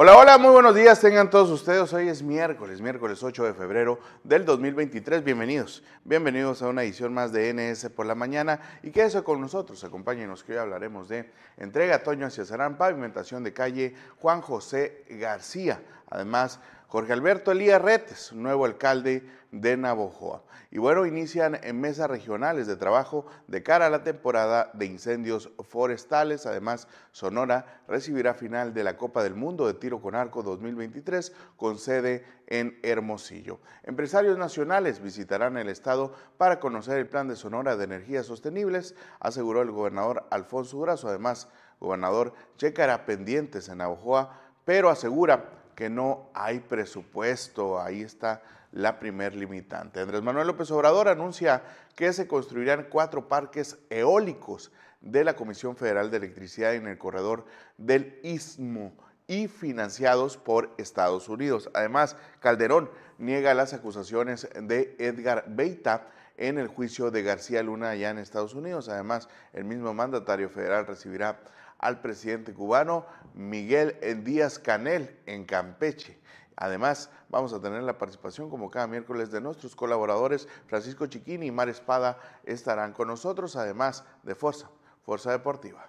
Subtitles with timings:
[0.00, 1.92] Hola, hola, muy buenos días, tengan todos ustedes.
[1.92, 5.24] Hoy es miércoles, miércoles 8 de febrero del 2023.
[5.24, 9.82] Bienvenidos, bienvenidos a una edición más de NS por la mañana y quédese con nosotros,
[9.82, 15.82] acompáñenos que hoy hablaremos de entrega Toño hacia Sarán, pavimentación de calle Juan José García.
[16.08, 20.42] Además, Jorge Alberto Elías Retes, nuevo alcalde de Navojoa.
[20.70, 25.50] Y bueno, inician en mesas regionales de trabajo de cara a la temporada de incendios
[25.68, 26.46] forestales.
[26.46, 31.76] Además, Sonora recibirá final de la Copa del Mundo de Tiro con Arco 2023 con
[31.76, 33.60] sede en Hermosillo.
[33.82, 39.60] Empresarios nacionales visitarán el estado para conocer el plan de Sonora de energías sostenibles, aseguró
[39.60, 41.08] el gobernador Alfonso Durazo.
[41.08, 41.48] Además,
[41.80, 47.80] gobernador checará pendientes en Navojoa, pero asegura que no hay presupuesto.
[47.80, 48.42] Ahí está
[48.72, 50.00] la primer limitante.
[50.00, 51.62] Andrés Manuel López Obrador anuncia
[51.94, 57.44] que se construirán cuatro parques eólicos de la Comisión Federal de Electricidad en el corredor
[57.76, 58.92] del Istmo
[59.28, 61.70] y financiados por Estados Unidos.
[61.74, 68.10] Además, Calderón niega las acusaciones de Edgar Beita en el juicio de García Luna allá
[68.10, 68.88] en Estados Unidos.
[68.88, 71.38] Además, el mismo mandatario federal recibirá
[71.78, 76.18] al presidente cubano Miguel Díaz Canel en Campeche.
[76.56, 80.48] Además, vamos a tener la participación, como cada miércoles, de nuestros colaboradores.
[80.66, 84.68] Francisco Chiquini y Mar Espada estarán con nosotros, además de Fuerza,
[85.04, 85.86] Fuerza Deportiva.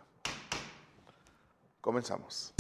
[1.82, 2.54] Comenzamos.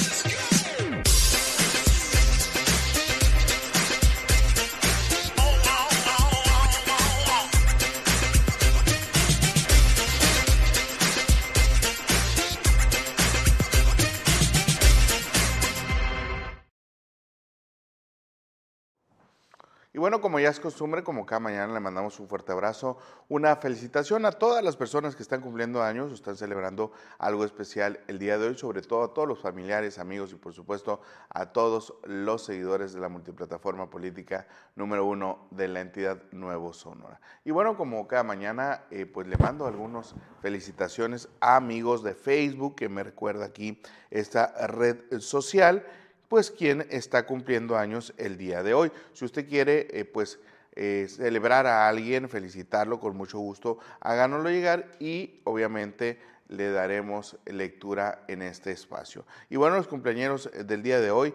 [19.99, 22.97] Y bueno, como ya es costumbre, como cada mañana le mandamos un fuerte abrazo,
[23.27, 27.99] una felicitación a todas las personas que están cumpliendo años o están celebrando algo especial
[28.07, 31.47] el día de hoy, sobre todo a todos los familiares, amigos y por supuesto a
[31.47, 34.47] todos los seguidores de la multiplataforma política
[34.77, 37.19] número uno de la entidad Nuevo Sonora.
[37.43, 42.77] Y bueno, como cada mañana, eh, pues le mando algunas felicitaciones a amigos de Facebook,
[42.77, 43.81] que me recuerda aquí
[44.11, 45.83] esta red social
[46.29, 48.91] pues quien está cumpliendo años el día de hoy.
[49.13, 50.39] Si usted quiere, eh, pues
[50.75, 58.23] eh, celebrar a alguien, felicitarlo con mucho gusto, háganoslo llegar y obviamente le daremos lectura
[58.27, 59.25] en este espacio.
[59.49, 61.33] Y bueno, los cumpleaños del día de hoy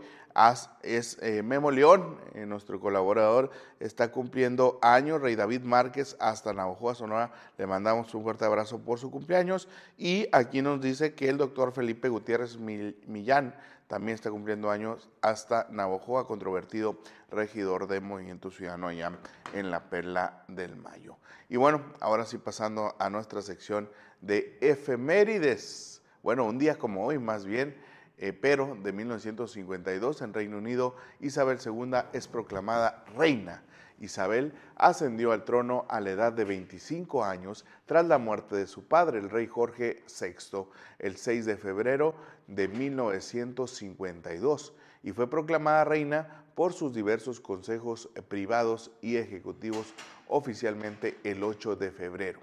[0.83, 7.33] es eh, Memo León, nuestro colaborador, está cumpliendo años, Rey David Márquez, hasta Navajoa, Sonora,
[7.57, 9.69] le mandamos un fuerte abrazo por su cumpleaños.
[9.97, 13.55] Y aquí nos dice que el doctor Felipe Gutiérrez Millán,
[13.95, 16.99] también está cumpliendo años hasta Navojoa, controvertido
[17.31, 19.13] regidor de Movimiento Ciudadano allá
[19.53, 21.17] en la Perla del Mayo.
[21.49, 23.89] Y bueno, ahora sí pasando a nuestra sección
[24.21, 26.03] de efemérides.
[26.25, 27.77] Bueno, un día como hoy más bien,
[28.19, 33.63] eh, pero de 1952 en Reino Unido, Isabel II es proclamada reina
[34.01, 38.87] Isabel ascendió al trono a la edad de 25 años tras la muerte de su
[38.87, 40.67] padre, el rey Jorge VI,
[40.99, 42.15] el 6 de febrero
[42.47, 49.93] de 1952, y fue proclamada reina por sus diversos consejos privados y ejecutivos
[50.29, 52.41] oficialmente el 8 de febrero,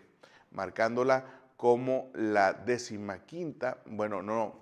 [0.52, 1.26] marcándola
[1.58, 4.56] como la décima quinta, bueno, no,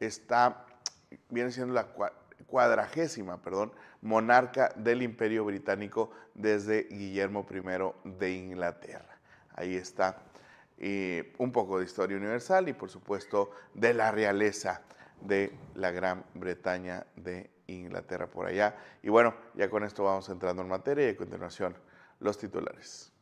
[0.00, 0.66] está,
[1.30, 1.88] viene siendo la
[2.46, 9.18] cuadragésima, perdón, monarca del Imperio Británico desde Guillermo I de Inglaterra.
[9.54, 10.18] Ahí está
[10.78, 14.82] eh, un poco de historia universal y por supuesto de la realeza
[15.20, 18.76] de la Gran Bretaña de Inglaterra por allá.
[19.02, 21.76] Y bueno, ya con esto vamos entrando en materia y a continuación
[22.18, 23.12] los titulares.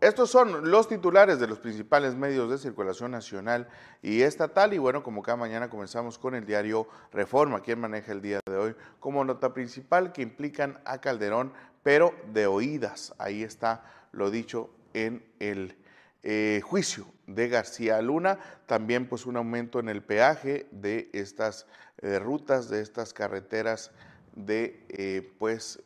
[0.00, 3.66] Estos son los titulares de los principales medios de circulación nacional
[4.02, 4.74] y estatal.
[4.74, 8.56] Y bueno, como cada mañana comenzamos con el diario Reforma, quien maneja el día de
[8.56, 13.14] hoy como nota principal que implican a Calderón, pero de oídas.
[13.16, 15.78] Ahí está lo dicho en el
[16.22, 18.38] eh, juicio de García Luna.
[18.66, 21.66] También pues un aumento en el peaje de estas
[22.02, 23.92] eh, rutas, de estas carreteras
[24.34, 25.82] de eh, pues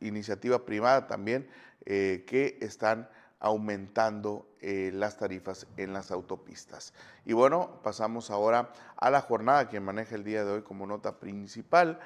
[0.00, 1.48] iniciativa privada también
[1.86, 6.94] que están aumentando eh, las tarifas en las autopistas.
[7.24, 11.18] Y bueno, pasamos ahora a la jornada que maneja el día de hoy como nota
[11.20, 11.98] principal.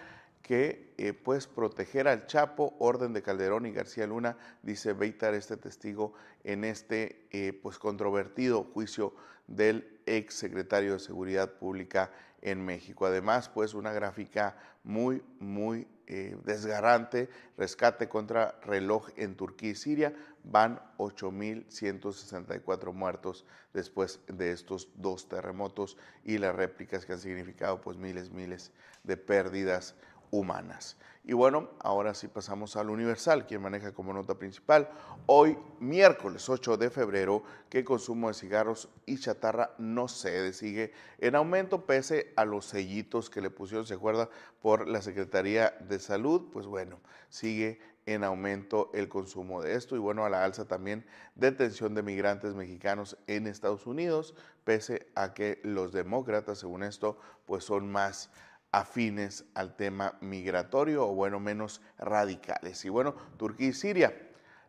[0.43, 5.59] que eh, pues proteger al Chapo, orden de Calderón y García Luna, dice Beitar, este
[5.59, 9.15] testigo, en este eh, pues controvertido juicio
[9.47, 12.11] del ex secretario de Seguridad Pública
[12.43, 13.07] en México.
[13.07, 20.15] Además, pues una gráfica muy, muy eh, desgarrante, rescate contra reloj en Turquía y Siria,
[20.43, 27.97] van 8.164 muertos después de estos dos terremotos y las réplicas que han significado pues
[27.97, 28.73] miles, miles
[29.05, 29.95] de pérdidas
[30.31, 30.97] humanas.
[31.23, 34.89] Y bueno, ahora sí pasamos al Universal, quien maneja como nota principal.
[35.27, 40.93] Hoy, miércoles 8 de febrero, que el consumo de cigarros y chatarra no cede, sigue
[41.19, 44.31] en aumento pese a los sellitos que le pusieron, se acuerda,
[44.63, 49.97] por la Secretaría de Salud, pues bueno, sigue en aumento el consumo de esto.
[49.97, 54.35] Y bueno, a la alza también detención de migrantes mexicanos en Estados Unidos,
[54.65, 58.31] pese a que los demócratas, según esto, pues son más
[58.73, 62.85] afines al tema migratorio o bueno, menos radicales.
[62.85, 64.17] Y bueno, Turquía y Siria,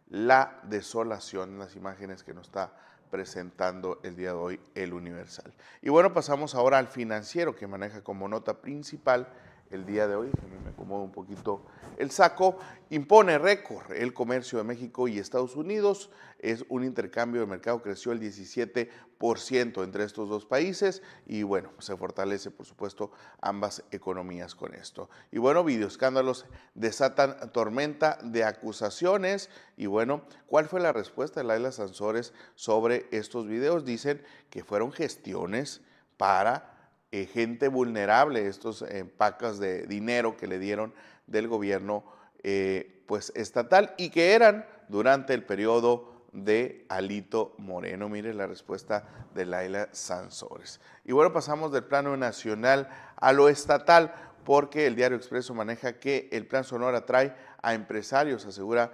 [0.10, 2.74] la desolación, las imágenes que nos está
[3.10, 5.54] presentando el día de hoy el Universal.
[5.82, 9.28] Y bueno, pasamos ahora al financiero que maneja como nota principal
[9.72, 10.32] el día de hoy,
[10.64, 11.66] me acomodo un poquito
[11.98, 12.58] el saco,
[12.90, 16.10] impone récord el comercio de México y Estados Unidos,
[16.40, 21.96] es un intercambio de mercado, creció el 17% entre estos dos países y bueno, se
[21.96, 25.10] fortalece por supuesto ambas economías con esto.
[25.32, 31.72] Y bueno, videoescándalos desatan tormenta de acusaciones y bueno, ¿cuál fue la respuesta de Laila
[31.72, 33.86] Sansores sobre estos videos?
[33.86, 35.82] Dicen que fueron gestiones
[36.18, 36.81] para
[37.14, 40.94] eh, gente vulnerable, estos eh, pacas de dinero que le dieron
[41.28, 42.06] del gobierno
[42.42, 48.08] eh, pues estatal y que eran durante el periodo de Alito Moreno.
[48.08, 50.80] Mire la respuesta de Laila Sansores.
[51.04, 52.88] Y bueno, pasamos del plano nacional
[53.18, 54.14] a lo estatal,
[54.46, 58.90] porque el diario Expreso maneja que el plan Sonora trae a empresarios, asegura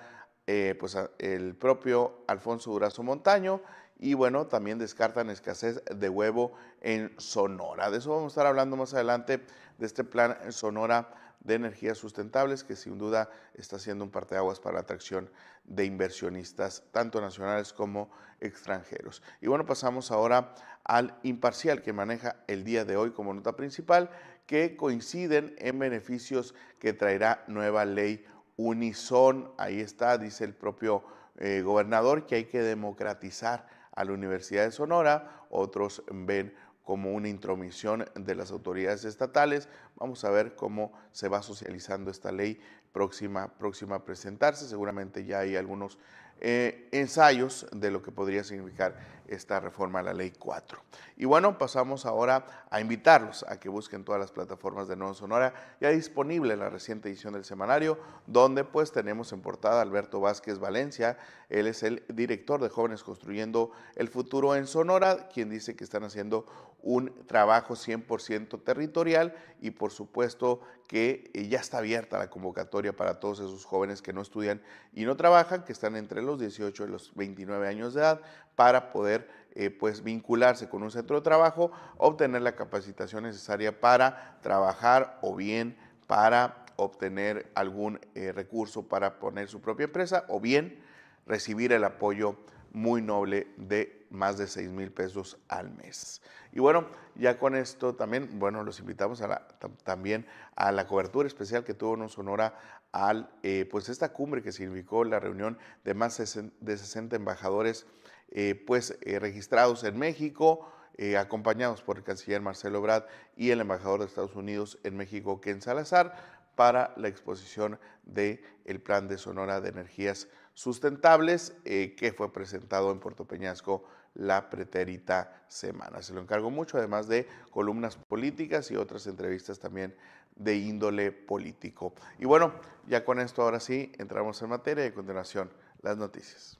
[0.80, 3.62] pues el propio Alfonso Durazo Montaño,
[4.00, 7.90] y bueno, también descartan escasez de huevo en Sonora.
[7.90, 9.44] De eso vamos a estar hablando más adelante,
[9.78, 14.76] de este plan Sonora de energías sustentables que sin duda está siendo un parteaguas para
[14.76, 15.30] la atracción
[15.64, 19.22] de inversionistas, tanto nacionales como extranjeros.
[19.42, 24.10] Y bueno, pasamos ahora al imparcial que maneja el día de hoy como nota principal,
[24.46, 28.26] que coinciden en beneficios que traerá nueva ley
[28.56, 29.52] Unison.
[29.58, 31.04] Ahí está, dice el propio
[31.38, 37.28] eh, gobernador, que hay que democratizar a la Universidad de Sonora, otros ven como una
[37.28, 39.68] intromisión de las autoridades estatales.
[39.96, 42.62] Vamos a ver cómo se va socializando esta ley
[42.94, 44.68] próxima, próxima a presentarse.
[44.68, 45.98] Seguramente ya hay algunos
[46.40, 48.96] eh, ensayos de lo que podría significar
[49.28, 50.80] esta reforma a la Ley 4.
[51.18, 55.54] Y bueno, pasamos ahora a invitarlos a que busquen todas las plataformas de Nuevo Sonora,
[55.82, 60.20] ya disponible en la reciente edición del semanario, donde pues tenemos en portada a Alberto
[60.20, 61.18] Vázquez Valencia,
[61.50, 66.04] él es el director de Jóvenes Construyendo el Futuro en Sonora, quien dice que están
[66.04, 66.46] haciendo
[66.82, 73.40] un trabajo 100% territorial y por supuesto que ya está abierta la convocatoria para todos
[73.40, 74.62] esos jóvenes que no estudian
[74.94, 78.22] y no trabajan, que están entre los 18 y los 29 años de edad,
[78.56, 79.17] para poder
[79.56, 85.36] eh, pues vincularse con un centro de trabajo, obtener la capacitación necesaria para trabajar o
[85.36, 90.80] bien para obtener algún eh, recurso para poner su propia empresa o bien
[91.26, 92.38] recibir el apoyo
[92.72, 96.22] muy noble de más de 6 mil pesos al mes.
[96.54, 99.48] Y bueno, ya con esto también, bueno, los invitamos a la,
[99.84, 102.60] también a la cobertura especial que tuvo en Sonora
[102.92, 107.86] al, eh, pues esta cumbre que significó la reunión de más de 60 embajadores
[108.32, 110.72] eh, pues eh, registrados en México,
[111.20, 113.04] acompañados por el canciller Marcelo Brad
[113.36, 116.16] y el embajador de Estados Unidos en México, Ken Salazar,
[116.56, 123.00] para la exposición del el Plan de Sonora de Energías Sustentables, que fue presentado en
[123.00, 123.84] Puerto Peñasco
[124.16, 126.02] la pretérita semana.
[126.02, 129.96] Se lo encargo mucho, además de columnas políticas y otras entrevistas también
[130.36, 131.94] de índole político.
[132.20, 132.54] Y bueno,
[132.88, 136.60] ya con esto ahora sí entramos en materia y a continuación las noticias.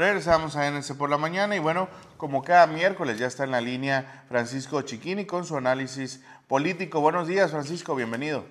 [0.00, 3.60] Regresamos a NS por la mañana y bueno, como cada miércoles ya está en la
[3.60, 7.02] línea Francisco Chiquini con su análisis político.
[7.02, 8.46] Buenos días, Francisco, bienvenido.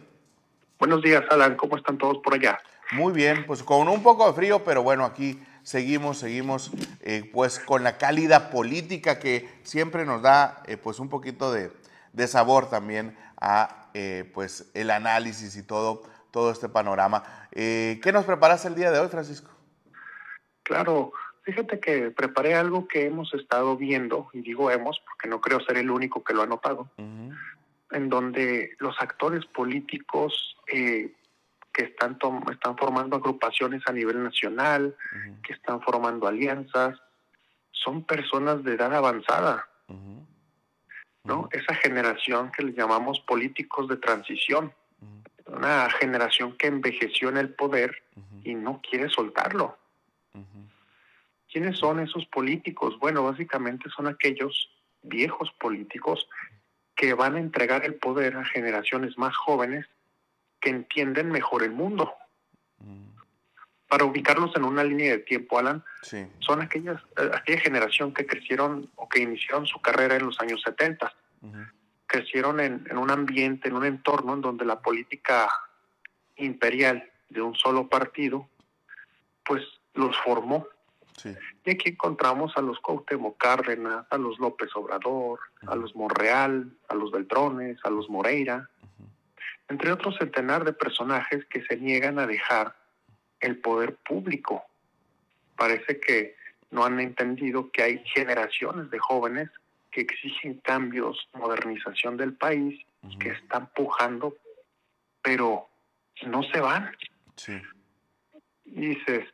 [0.77, 1.56] Buenos días, Alan.
[1.56, 2.60] ¿Cómo están todos por allá?
[2.91, 6.70] Muy bien, pues con un poco de frío, pero bueno, aquí seguimos, seguimos
[7.01, 11.72] eh, pues con la cálida política que siempre nos da eh, pues un poquito de,
[12.13, 17.24] de sabor también a eh, pues el análisis y todo, todo este panorama.
[17.53, 19.50] Eh, ¿Qué nos preparaste el día de hoy, Francisco?
[20.62, 21.12] Claro,
[21.50, 25.77] fíjate que preparé algo que hemos estado viendo, y digo hemos porque no creo ser
[25.77, 31.12] el único que lo ha notado, en donde los actores políticos eh,
[31.74, 32.20] que están,
[32.51, 34.96] están formando agrupaciones a nivel nacional,
[35.44, 37.00] que están formando alianzas,
[37.72, 39.68] son personas de edad avanzada,
[41.24, 41.50] ¿no?
[41.51, 44.72] Esa generación que le llamamos políticos de transición,
[45.48, 48.03] una generación que envejeció en el poder
[48.44, 49.77] y no quiere soltarlo.
[51.51, 52.98] ¿Quiénes son esos políticos?
[53.00, 54.70] Bueno, básicamente son aquellos
[55.01, 56.27] viejos políticos
[56.96, 59.86] que van a entregar el poder a generaciones más jóvenes
[60.60, 62.13] que entienden mejor el mundo.
[63.88, 66.28] Para ubicarlos en una línea de tiempo, Alan, Sí.
[66.39, 70.62] son aquellas, eh, aquella generación que crecieron o que iniciaron su carrera en los años
[70.63, 71.12] 70.
[72.06, 75.50] Crecieron en, en un ambiente, en un entorno en donde la política
[76.36, 78.47] imperial de un solo partido,
[79.45, 80.67] pues los formó.
[81.19, 81.36] Sí.
[81.65, 86.95] Y aquí encontramos a los Cuauhtémoc Cárdenas, a los López Obrador, a los Monreal, a
[86.95, 88.69] los Beltrones, a los Moreira,
[89.67, 92.75] entre otros centenar de personajes que se niegan a dejar
[93.39, 94.63] el poder público.
[95.55, 96.36] Parece que
[96.71, 99.49] no han entendido que hay generaciones de jóvenes
[99.91, 102.79] que exigen cambios, modernización del país,
[103.19, 104.36] que están pujando,
[105.21, 105.67] pero
[106.27, 106.91] no se van.
[107.36, 107.60] Sí.
[108.65, 109.25] Dices,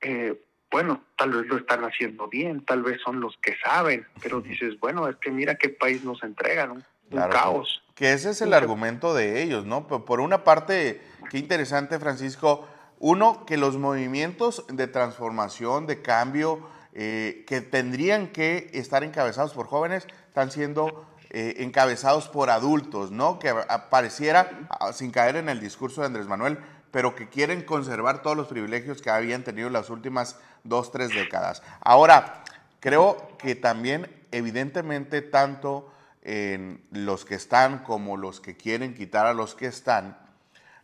[0.00, 4.40] eh, bueno, tal vez lo están haciendo bien, tal vez son los que saben, pero
[4.40, 7.82] dices, bueno, es que mira qué país nos entregan, un, Claro, caos.
[7.94, 9.86] Que ese es el argumento de ellos, ¿no?
[9.86, 11.00] Pero por una parte,
[11.30, 12.66] qué interesante, Francisco.
[12.98, 19.66] Uno, que los movimientos de transformación, de cambio, eh, que tendrían que estar encabezados por
[19.66, 23.38] jóvenes, están siendo eh, encabezados por adultos, ¿no?
[23.38, 23.54] Que
[23.90, 24.50] pareciera,
[24.92, 26.58] sin caer en el discurso de Andrés Manuel,
[26.90, 31.62] pero que quieren conservar todos los privilegios que habían tenido las últimas dos, tres décadas.
[31.80, 32.44] Ahora,
[32.80, 35.90] creo que también, evidentemente, tanto
[36.22, 40.18] en los que están como los que quieren quitar a los que están,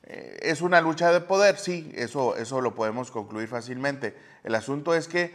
[0.05, 4.17] eh, es una lucha de poder, sí, eso, eso lo podemos concluir fácilmente.
[4.43, 5.35] El asunto es que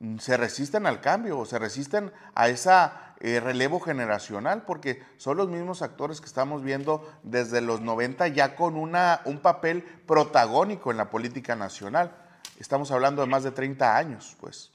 [0.00, 5.48] mm, se resisten al cambio, se resisten a esa eh, relevo generacional, porque son los
[5.48, 10.98] mismos actores que estamos viendo desde los 90 ya con una, un papel protagónico en
[10.98, 12.14] la política nacional.
[12.58, 14.72] Estamos hablando de más de 30 años, pues.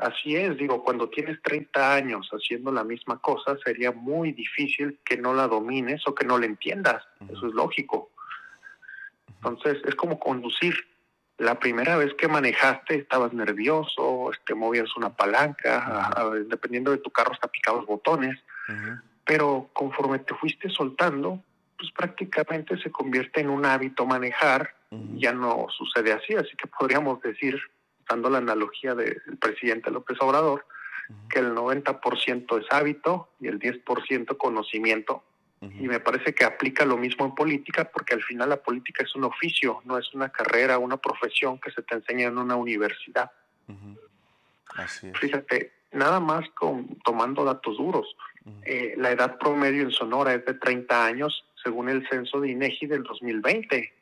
[0.00, 5.16] Así es, digo, cuando tienes 30 años haciendo la misma cosa, sería muy difícil que
[5.16, 7.02] no la domines o que no la entiendas.
[7.30, 8.10] Eso es lógico.
[9.28, 10.74] Entonces, es como conducir.
[11.38, 16.98] La primera vez que manejaste estabas nervioso, este, movías una palanca, a- a- dependiendo de
[16.98, 18.36] tu carro hasta picabas botones,
[19.24, 21.40] pero conforme te fuiste soltando,
[21.78, 27.20] pues prácticamente se convierte en un hábito manejar, ya no sucede así, así que podríamos
[27.22, 27.60] decir,
[28.08, 30.66] dando la analogía del presidente López Obrador,
[31.30, 35.22] que el 90% es hábito y el 10% conocimiento.
[35.60, 39.14] Y me parece que aplica lo mismo en política, porque al final la política es
[39.16, 43.30] un oficio, no es una carrera, una profesión que se te enseña en una universidad.
[44.76, 45.18] Así es.
[45.18, 48.16] Fíjate, nada más con tomando datos duros.
[48.62, 52.86] Eh, la edad promedio en Sonora es de 30 años, según el censo de INEGI
[52.86, 53.92] del 2020.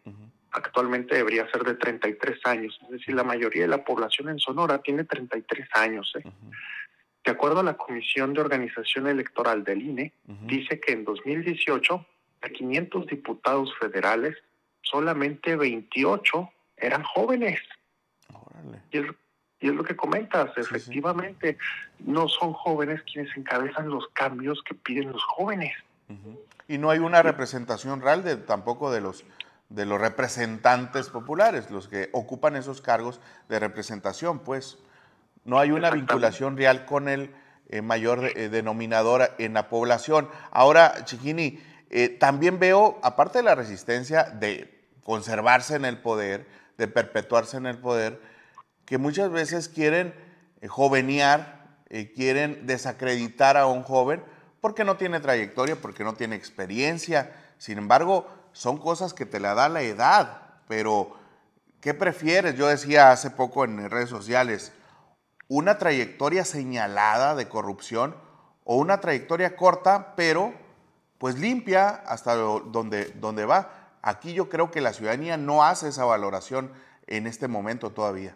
[0.53, 4.79] Actualmente debería ser de 33 años, es decir, la mayoría de la población en Sonora
[4.79, 6.13] tiene 33 años.
[6.19, 6.23] ¿eh?
[7.25, 10.13] De acuerdo a la Comisión de Organización Electoral del INE,
[10.47, 12.07] dice que en 2018,
[12.43, 14.37] de 500 diputados federales,
[14.81, 17.61] solamente 28 eran jóvenes.
[18.93, 19.07] Y es,
[19.61, 21.59] y es lo que comentas, efectivamente,
[21.99, 25.73] no son jóvenes quienes encabezan los cambios que piden los jóvenes.
[26.69, 29.25] Y no hay una representación real de, tampoco de los
[29.69, 34.79] de los representantes populares, los que ocupan esos cargos de representación, pues.
[35.45, 37.33] No hay una vinculación real con el
[37.69, 40.29] eh, mayor eh, denominador en la población.
[40.51, 46.89] Ahora, Chiquini, eh, también veo, aparte de la resistencia de conservarse en el poder, de
[46.89, 48.21] perpetuarse en el poder,
[48.85, 50.15] que muchas veces quieren
[50.67, 51.79] jovenear,
[52.15, 54.23] quieren desacreditar a un joven
[54.67, 57.33] porque no tiene trayectoria, porque no tiene experiencia.
[57.57, 61.17] Sin embargo, son cosas que te la da la edad, pero
[61.81, 62.57] ¿qué prefieres?
[62.57, 64.73] Yo decía hace poco en redes sociales,
[65.47, 68.17] una trayectoria señalada de corrupción
[68.65, 70.53] o una trayectoria corta, pero
[71.19, 73.99] pues limpia hasta donde, donde va.
[74.03, 76.73] Aquí yo creo que la ciudadanía no hace esa valoración
[77.07, 78.35] en este momento todavía.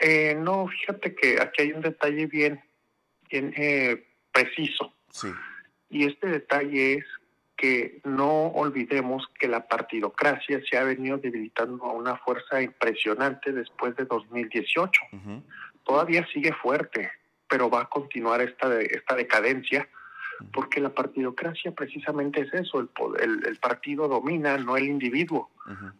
[0.00, 2.64] Eh, no, fíjate que aquí hay un detalle bien,
[3.28, 4.94] bien eh, preciso.
[5.14, 5.28] Sí.
[5.90, 7.04] Y este detalle es
[7.56, 13.94] que no olvidemos que la partidocracia se ha venido debilitando a una fuerza impresionante después
[13.94, 15.00] de 2018.
[15.84, 17.12] Todavía sigue fuerte,
[17.48, 19.88] pero va a continuar esta, esta decadencia
[20.52, 25.48] porque la partidocracia precisamente es eso, el, el, partido domina, no el individuo,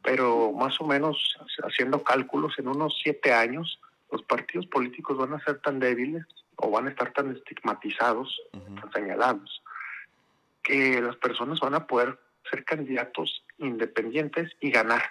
[0.02, 5.44] pero más o menos haciendo cálculos, en unos siete años los partidos políticos van a
[5.44, 6.24] ser tan débiles
[6.56, 9.62] o van a estar tan estigmatizados, tan señalados,
[10.62, 12.18] que las personas van a poder
[12.50, 15.02] ser candidatos independientes y ganar,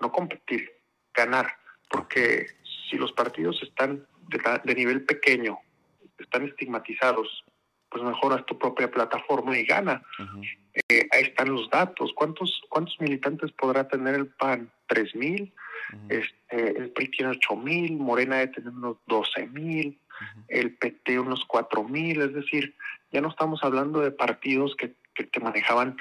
[0.00, 0.70] no competir,
[1.14, 1.56] ganar,
[1.88, 2.46] porque
[2.88, 4.06] si los partidos están
[4.64, 5.58] de, nivel pequeño,
[6.18, 7.44] están estigmatizados,
[7.88, 10.02] pues mejoras tu propia plataforma y gana.
[10.88, 12.12] Eh, ahí están los datos.
[12.14, 14.70] ¿Cuántos, ¿Cuántos militantes podrá tener el PAN?
[14.86, 15.52] ¿Tres mil?
[16.08, 19.98] Este, el PRI tiene ocho mil, Morena debe tener unos doce mil,
[20.48, 22.74] el PT unos cuatro mil, es decir,
[23.12, 25.96] ya no estamos hablando de partidos que, que, manejaban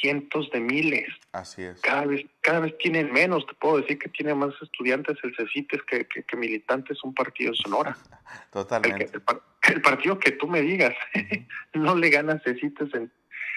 [0.00, 1.08] cientos de miles.
[1.32, 1.80] Así es.
[1.80, 3.46] Cada vez, cada vez tienen menos.
[3.46, 7.96] Te puedo decir que tiene más estudiantes el CECITES que, que, militantes un partido Sonora.
[8.52, 9.10] Totalmente.
[9.62, 10.94] El, partido que tú me digas,
[11.74, 13.12] no le gana CECITES en,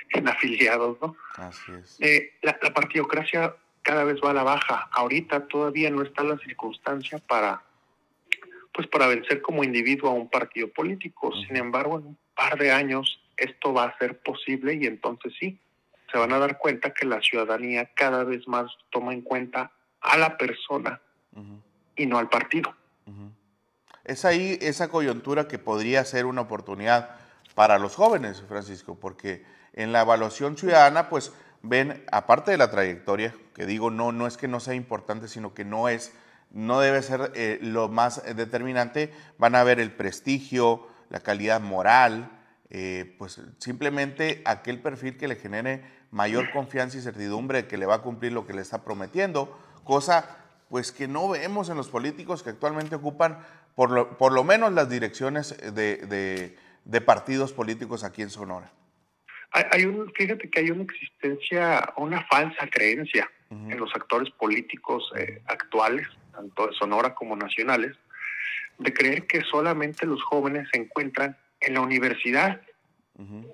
[0.10, 1.16] en afiliados, ¿no?
[1.36, 1.98] Así es.
[2.00, 3.56] Eh, la, la partidocracia
[3.92, 4.88] cada vez va a la baja.
[4.94, 7.62] Ahorita todavía no está la circunstancia para
[8.74, 11.34] pues para vencer como individuo a un partido político.
[11.46, 15.60] Sin embargo, en un par de años esto va a ser posible y entonces sí,
[16.10, 20.16] se van a dar cuenta que la ciudadanía cada vez más toma en cuenta a
[20.16, 21.02] la persona
[21.98, 22.74] y no al partido.
[24.06, 27.18] Es ahí esa coyuntura que podría ser una oportunidad
[27.56, 33.36] para los jóvenes, Francisco, porque en la evaluación ciudadana, pues ven, aparte de la trayectoria,
[33.54, 36.14] que digo, no, no es que no sea importante, sino que no es
[36.54, 42.30] no debe ser eh, lo más determinante, van a ver el prestigio, la calidad moral,
[42.70, 47.86] eh, pues simplemente aquel perfil que le genere mayor confianza y certidumbre de que le
[47.86, 50.38] va a cumplir lo que le está prometiendo, cosa
[50.70, 53.40] pues que no vemos en los políticos que actualmente ocupan
[53.76, 56.58] por lo, por lo menos las direcciones de,
[57.06, 58.72] partidos políticos aquí en Sonora.
[59.52, 65.42] Hay, un, fíjate que hay una existencia, una falsa creencia en los actores políticos eh,
[65.46, 67.96] actuales tanto de Sonora como nacionales,
[68.78, 72.62] de creer que solamente los jóvenes se encuentran en la universidad.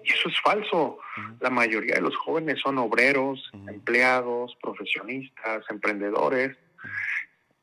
[0.04, 1.00] Y eso es falso.
[1.42, 6.56] La mayoría de los jóvenes son obreros, empleados, profesionistas, emprendedores,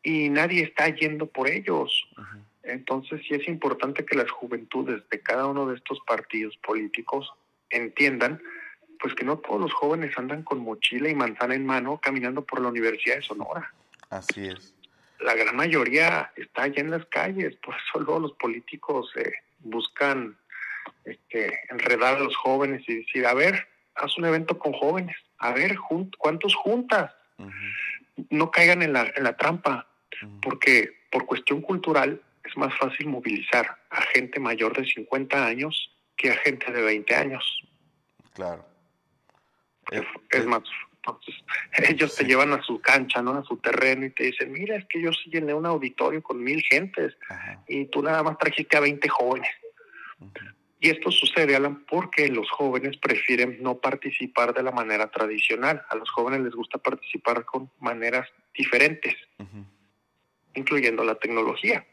[0.03, 2.07] y nadie está yendo por ellos.
[2.63, 7.33] Entonces sí es importante que las juventudes de cada uno de estos partidos políticos
[7.71, 8.41] entiendan
[9.01, 12.61] pues que no todos los jóvenes andan con mochila y manzana en mano caminando por
[12.61, 13.73] la Universidad de Sonora.
[14.09, 14.75] Así es
[15.25, 20.37] la gran mayoría está allá en las calles, por eso luego los políticos eh, buscan
[21.05, 25.53] este, enredar a los jóvenes y decir, a ver, haz un evento con jóvenes, a
[25.53, 25.77] ver,
[26.19, 27.13] ¿cuántos juntas?
[28.31, 29.89] No caigan en la, en la trampa,
[30.43, 36.31] porque por cuestión cultural es más fácil movilizar a gente mayor de 50 años que
[36.31, 37.63] a gente de 20 años.
[38.35, 38.67] Claro.
[40.31, 40.63] es más
[41.07, 41.35] entonces,
[41.91, 43.33] ellos te llevan a su cancha, ¿no?
[43.37, 46.43] A su terreno y te dicen, mira, es que yo sí llené un auditorio con
[46.43, 47.17] mil gentes
[47.69, 49.51] y tú nada más trajiste a 20 jóvenes.
[50.81, 55.83] Y esto sucede, Alan, porque los jóvenes prefieren no participar de la manera tradicional.
[55.89, 59.15] A los jóvenes les gusta participar con maneras diferentes,
[60.55, 61.87] incluyendo la tecnología.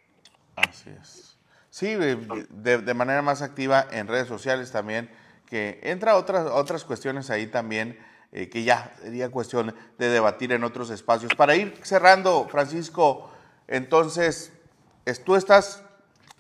[0.55, 1.31] Así es.
[1.71, 5.10] Sí, de, manera más activa en redes sociales también,
[5.45, 7.97] que entra otras, otras cuestiones ahí también,
[8.34, 11.34] eh, que ya sería cuestión de debatir en otros espacios.
[11.34, 13.31] Para ir cerrando, Francisco,
[13.69, 14.51] entonces,
[15.05, 15.81] es- tú estás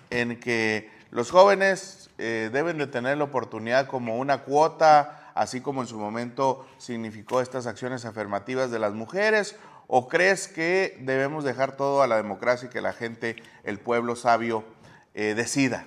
[0.09, 5.81] en que los jóvenes eh, deben de tener la oportunidad como una cuota, así como
[5.81, 9.55] en su momento significó estas acciones afirmativas de las mujeres,
[9.87, 14.17] o crees que debemos dejar todo a la democracia y que la gente, el pueblo
[14.17, 14.65] sabio,
[15.13, 15.85] eh, decida?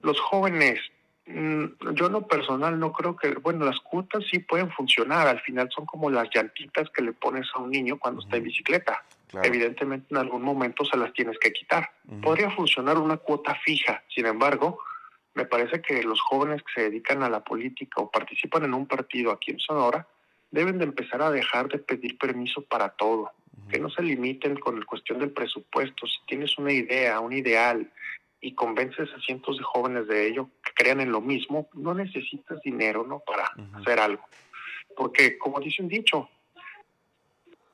[0.00, 0.80] Los jóvenes,
[1.26, 5.40] mm, yo en lo personal no creo que, bueno, las cuotas sí pueden funcionar, al
[5.40, 9.02] final son como las llantitas que le pones a un niño cuando está en bicicleta.
[9.28, 9.46] Claro.
[9.46, 11.90] Evidentemente en algún momento se las tienes que quitar.
[12.22, 14.78] Podría funcionar una cuota fija, sin embargo,
[15.38, 18.86] me parece que los jóvenes que se dedican a la política o participan en un
[18.86, 20.04] partido aquí en Sonora
[20.50, 23.30] deben de empezar a dejar de pedir permiso para todo,
[23.70, 26.08] que no se limiten con la cuestión del presupuesto.
[26.08, 27.88] Si tienes una idea, un ideal
[28.40, 32.60] y convences a cientos de jóvenes de ello que crean en lo mismo, no necesitas
[32.62, 33.20] dinero, ¿no?
[33.20, 34.24] Para hacer algo.
[34.96, 36.28] Porque, como dice un dicho,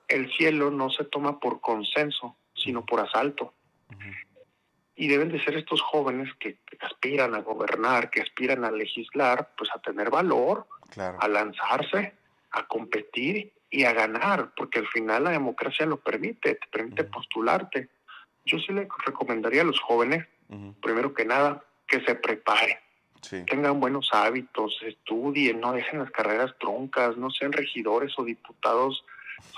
[0.08, 3.52] el cielo no se toma por consenso, sino por asalto.
[4.96, 9.50] Y deben de ser estos jóvenes que, que aspiran a gobernar, que aspiran a legislar,
[9.56, 11.18] pues a tener valor, Claro.
[11.20, 12.14] a lanzarse,
[12.52, 17.88] a competir y a ganar, porque al final la democracia lo permite, te permite postularte.
[18.44, 20.24] Yo sí le recomendaría a los jóvenes,
[20.80, 22.76] Primero que nada, que se preparen,
[23.22, 23.42] Sí.
[23.46, 29.04] tengan buenos hábitos, estudien, no dejen las carreras troncas, no sean regidores o diputados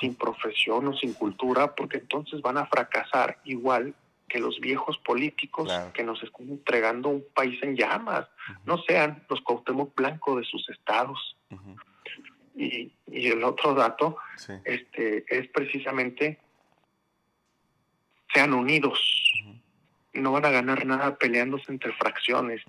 [0.00, 3.94] sin profesión o sin cultura, porque entonces van a fracasar igual
[4.28, 5.92] que los viejos políticos Claro.
[5.92, 8.26] que nos están entregando un país en llamas.
[8.64, 11.36] No sean los Cuauhtémoc Blanco de sus estados.
[12.56, 14.52] Y, y el otro dato Sí.
[14.64, 16.38] este, es precisamente
[18.32, 18.98] sean unidos.
[20.16, 22.62] No van a ganar nada peleándose entre fracciones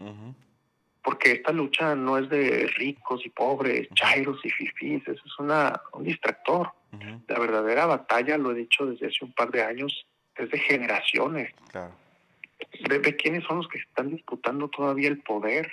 [1.07, 5.79] porque esta lucha no es de ricos y pobres, chairos y fifís, eso es una,
[5.93, 6.73] un distractor.
[7.29, 10.05] La verdadera batalla, lo he dicho desde hace un par de años,
[10.35, 11.53] es de generaciones.
[11.71, 11.93] Claro.
[13.23, 15.71] Quiénes son los que están disputando todavía el poder.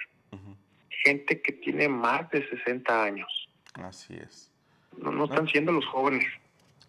[1.03, 3.49] Gente que tiene más de 60 años.
[3.73, 4.53] Así es.
[4.97, 6.27] No, no están siendo los jóvenes.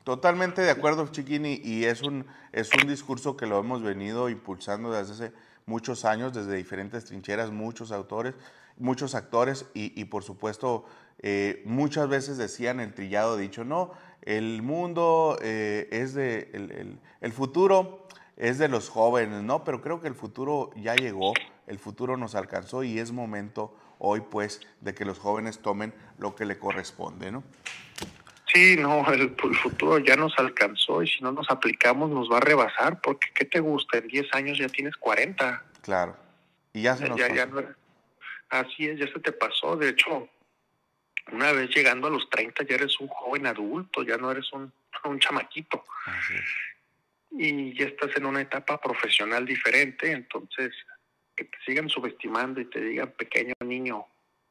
[0.05, 4.91] Totalmente de acuerdo, Chiquini, y es un, es un discurso que lo hemos venido impulsando
[4.91, 5.33] desde hace
[5.65, 8.35] muchos años, desde diferentes trincheras, muchos autores,
[8.77, 10.85] muchos actores, y, por supuesto,
[11.23, 16.99] eh, muchas veces decían el trillado dicho, no, el mundo eh, es de, el, el-
[17.21, 18.05] el futuro
[18.37, 19.63] es de los jóvenes, ¿no?
[19.63, 21.33] Pero creo que el futuro ya llegó,
[21.65, 26.35] el futuro nos alcanzó y es momento hoy, pues, de que los jóvenes tomen lo
[26.35, 27.41] que le corresponde, ¿no?
[28.55, 32.37] Sí, no, el, el futuro ya nos alcanzó y si no nos aplicamos nos va
[32.37, 33.97] a rebasar porque ¿qué te gusta?
[33.97, 35.61] En 10 años ya tienes 40.
[35.81, 36.15] Claro.
[36.71, 37.61] Y ya se nos ya, ya no-
[38.47, 39.75] así es, ya se te pasó.
[39.75, 40.29] De hecho,
[41.33, 44.71] una vez llegando a los 30 ya eres un joven adulto, ya no eres un,
[45.03, 45.83] un chamaquito.
[46.05, 46.45] Así es.
[47.37, 50.71] Y ya estás en una etapa profesional diferente, entonces
[51.35, 54.05] que te sigan subestimando y te digan, pequeño niño,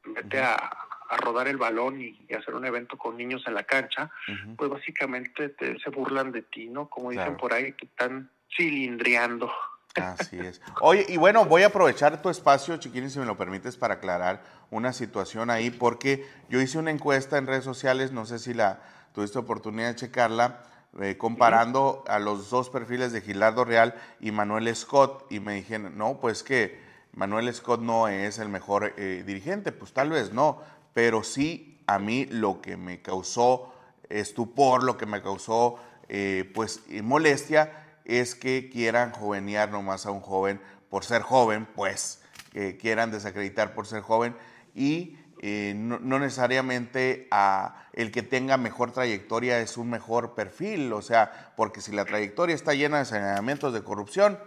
[0.04, 0.76] vete a,
[1.08, 4.10] a rodar el balón y, y hacer un evento con niños en la cancha,
[4.56, 6.88] pues básicamente te, se burlan de ti, ¿no?
[6.88, 7.38] Como dicen Claro.
[7.38, 9.50] por ahí, que están cilindriando.
[9.94, 10.60] Así es.
[10.80, 14.42] Oye, y bueno, voy a aprovechar tu espacio, Chiquini, si me lo permites, para aclarar
[14.70, 18.80] una situación ahí, porque yo hice una encuesta en redes sociales, no sé si la
[19.14, 20.64] tuviste oportunidad de checarla,
[21.00, 25.96] eh, comparando a los dos perfiles de Gilardo Real y Manuel Scott, y me dijeron,
[25.96, 30.60] no, pues que Manuel Scott no es el mejor eh, dirigente, pues tal vez no,
[30.94, 33.74] pero sí a mí lo que me causó
[34.08, 35.76] estupor, lo que me causó
[36.08, 41.66] eh, pues eh, molestia es que quieran jovenear nomás a un joven por ser joven,
[41.74, 44.36] pues que quieran desacreditar por ser joven
[44.74, 50.92] y eh, no, no necesariamente a el que tenga mejor trayectoria es un mejor perfil,
[50.92, 54.38] o sea, porque si la trayectoria está llena de señalamientos de corrupción,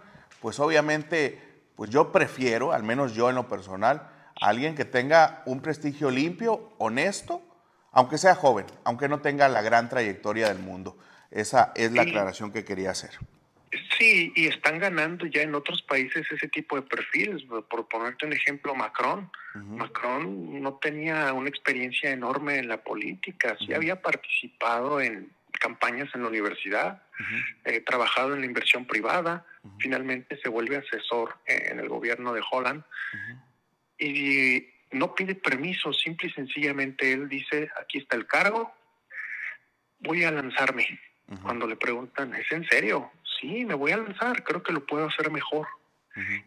[0.42, 1.40] pues obviamente,
[1.76, 4.10] pues yo prefiero, al menos yo en lo personal,
[4.42, 7.42] alguien que tenga un prestigio limpio, honesto,
[7.92, 10.98] aunque sea joven, aunque no tenga la gran trayectoria del mundo.
[11.32, 12.10] Esa es la Sí.
[12.10, 13.12] aclaración que quería hacer.
[13.98, 17.44] Sí, y están ganando ya en otros países ese tipo de perfiles.
[17.70, 19.30] Por ponerte un ejemplo, Macron.
[19.56, 23.58] Macron no tenía una experiencia enorme en la política.
[23.60, 27.02] Sí había participado en campañas en la universidad,
[27.66, 29.46] eh, trabajado en la inversión privada.
[29.80, 32.84] Finalmente se vuelve asesor en el gobierno de Holland.
[34.00, 38.74] Y no pide permiso, simple y sencillamente él dice, aquí está el cargo,
[40.00, 41.00] voy a lanzarme.
[41.42, 43.12] Cuando le preguntan, ¿es en serio?
[43.40, 45.68] Sí, me voy a lanzar, creo que lo puedo hacer mejor.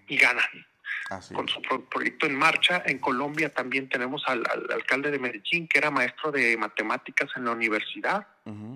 [0.09, 0.43] Y gana.
[1.11, 1.53] Así Con es.
[1.53, 5.79] su pro- proyecto en marcha, en Colombia también tenemos al, al alcalde de Medellín, que
[5.79, 8.27] era maestro de matemáticas en la universidad.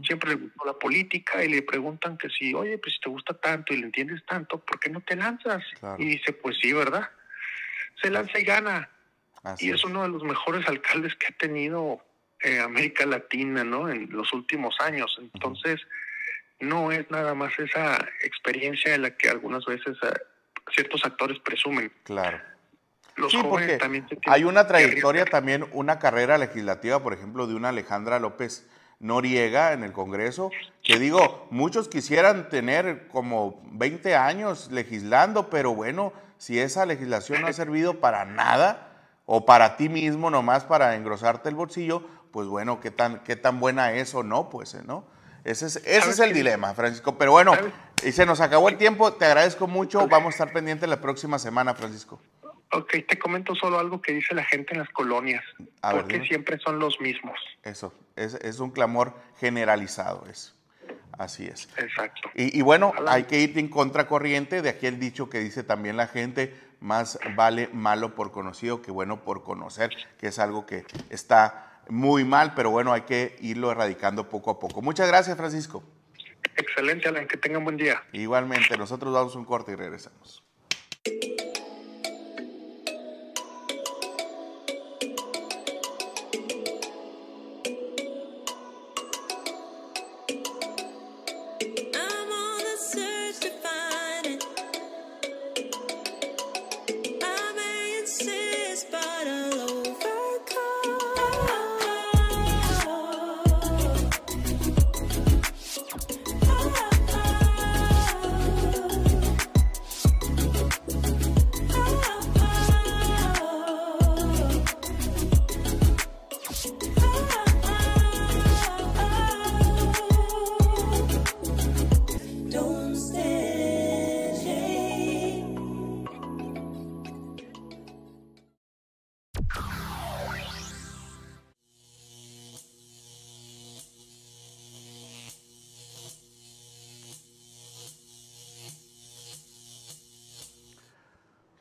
[0.05, 3.35] Siempre le gustó la política y le preguntan que si, oye, pues si te gusta
[3.35, 5.65] tanto y le entiendes tanto, ¿por qué no te lanzas?
[5.81, 5.97] Claro.
[6.01, 7.09] Y dice, pues sí, ¿verdad?
[8.05, 8.91] Se lanza y gana.
[9.43, 12.01] Así Y es uno de los mejores alcaldes que ha tenido
[12.41, 13.91] eh, América Latina, ¿no?
[13.91, 15.19] En los últimos años.
[15.21, 15.81] Entonces,
[16.61, 20.13] no es nada más esa experiencia de la que algunas veces eh,
[20.75, 21.93] ciertos actores presumen.
[22.05, 22.41] Claro.
[23.17, 27.47] Los Sí, jóvenes porque también se hay una trayectoria también, una carrera legislativa, por ejemplo,
[27.47, 30.51] de una Alejandra López Noriega en el Congreso,
[30.83, 37.49] que digo, muchos quisieran tener como 20 años legislando, pero bueno, si esa legislación no
[37.49, 38.95] ha servido para nada,
[39.27, 43.61] o para ti mismo, nomás para engrosarte el bolsillo, pues bueno, qué tan, qué tan
[43.61, 45.05] buena es o no, pues, eh, ¿no?
[45.45, 47.19] Ese es, ese ¿Sabes es el dilema, Francisco.
[47.19, 47.53] Pero bueno,
[48.03, 51.39] y se nos acabó el tiempo, te agradezco mucho, vamos a estar pendientes la próxima
[51.39, 52.21] semana, Francisco.
[52.73, 55.45] Ok, te comento solo algo que dice la gente en las colonias.
[55.83, 57.39] A porque siempre son los mismos.
[57.63, 60.55] Eso, es, es un clamor generalizado, eso.
[61.19, 61.69] Así es.
[61.77, 62.29] Exacto.
[62.35, 63.13] Y, y bueno, Ojalá.
[63.13, 67.69] hay que ir en contracorriente de aquel dicho que dice también la gente, más vale
[67.73, 72.71] malo por conocido que bueno por conocer, que es algo que está muy mal, pero
[72.71, 74.83] bueno, hay que irlo erradicando poco a poco.
[74.83, 75.83] Muchas gracias, Francisco.
[76.57, 77.27] Excelente, Alan.
[77.27, 78.03] Que tengan buen día.
[78.13, 80.43] Igualmente, nosotros damos un corte y regresamos.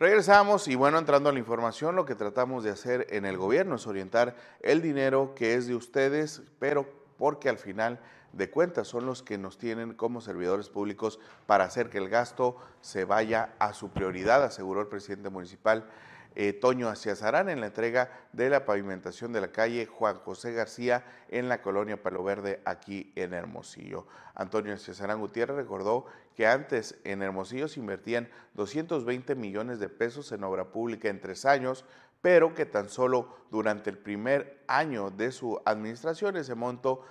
[0.03, 3.75] Regresamos y bueno, entrando a la información, lo que tratamos de hacer en el gobierno
[3.75, 6.85] es orientar el dinero que es de ustedes, pero
[7.17, 8.01] porque al final
[8.33, 12.57] de cuentas son los que nos tienen como servidores públicos para hacer que el gasto
[12.81, 15.87] se vaya a su prioridad, aseguró el presidente municipal
[16.35, 21.05] eh, Toño Aciazarán en la entrega de la pavimentación de la calle Juan José García
[21.29, 24.07] en la colonia Palo Verde aquí en Hermosillo.
[24.33, 30.43] Antonio Aciazarán Gutiérrez recordó que antes en Hermosillo se invertían 220 millones de pesos en
[30.43, 31.85] obra pública en tres años,
[32.21, 37.03] pero que tan solo durante el primer año de su administración ese monto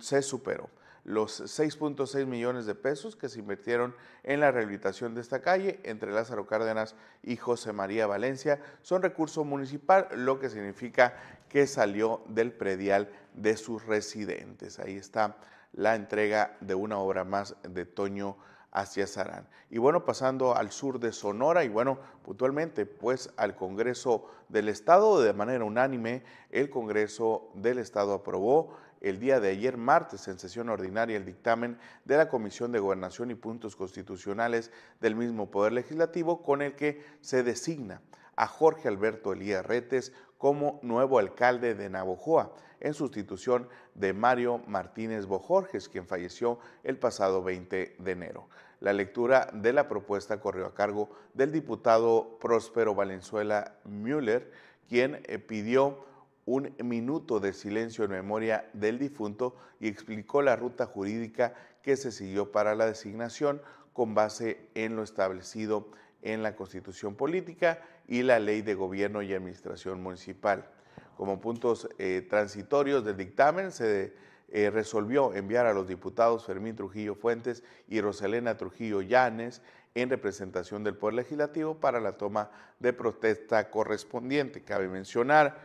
[0.00, 0.70] se superó
[1.06, 6.10] los 6.6 millones de pesos que se invirtieron en la rehabilitación de esta calle entre
[6.12, 11.14] Lázaro Cárdenas y José María Valencia son recurso municipal, lo que significa
[11.48, 14.80] que salió del predial de sus residentes.
[14.80, 15.36] Ahí está
[15.72, 18.36] la entrega de una obra más de Toño
[18.76, 19.48] hacia Sarán.
[19.70, 25.22] Y bueno, pasando al sur de Sonora y bueno, puntualmente pues al Congreso del Estado,
[25.22, 30.68] de manera unánime, el Congreso del Estado aprobó el día de ayer martes en sesión
[30.68, 36.42] ordinaria el dictamen de la Comisión de Gobernación y Puntos Constitucionales del mismo Poder Legislativo
[36.42, 38.02] con el que se designa
[38.36, 45.26] a Jorge Alberto Elías Retes como nuevo alcalde de Navojoa en sustitución de Mario Martínez
[45.26, 48.48] Bojorges, quien falleció el pasado 20 de enero.
[48.80, 54.52] La lectura de la propuesta corrió a cargo del diputado Próspero Valenzuela Müller,
[54.88, 56.04] quien eh, pidió
[56.44, 62.12] un minuto de silencio en memoria del difunto y explicó la ruta jurídica que se
[62.12, 63.60] siguió para la designación
[63.92, 65.88] con base en lo establecido
[66.22, 70.68] en la Constitución Política y la Ley de Gobierno y Administración Municipal.
[71.16, 74.12] Como puntos eh, transitorios del dictamen se
[74.48, 79.62] eh, resolvió enviar a los diputados Fermín Trujillo Fuentes y Roselena Trujillo Llanes
[79.94, 84.62] en representación del Poder Legislativo para la toma de protesta correspondiente.
[84.62, 85.58] Cabe mencionar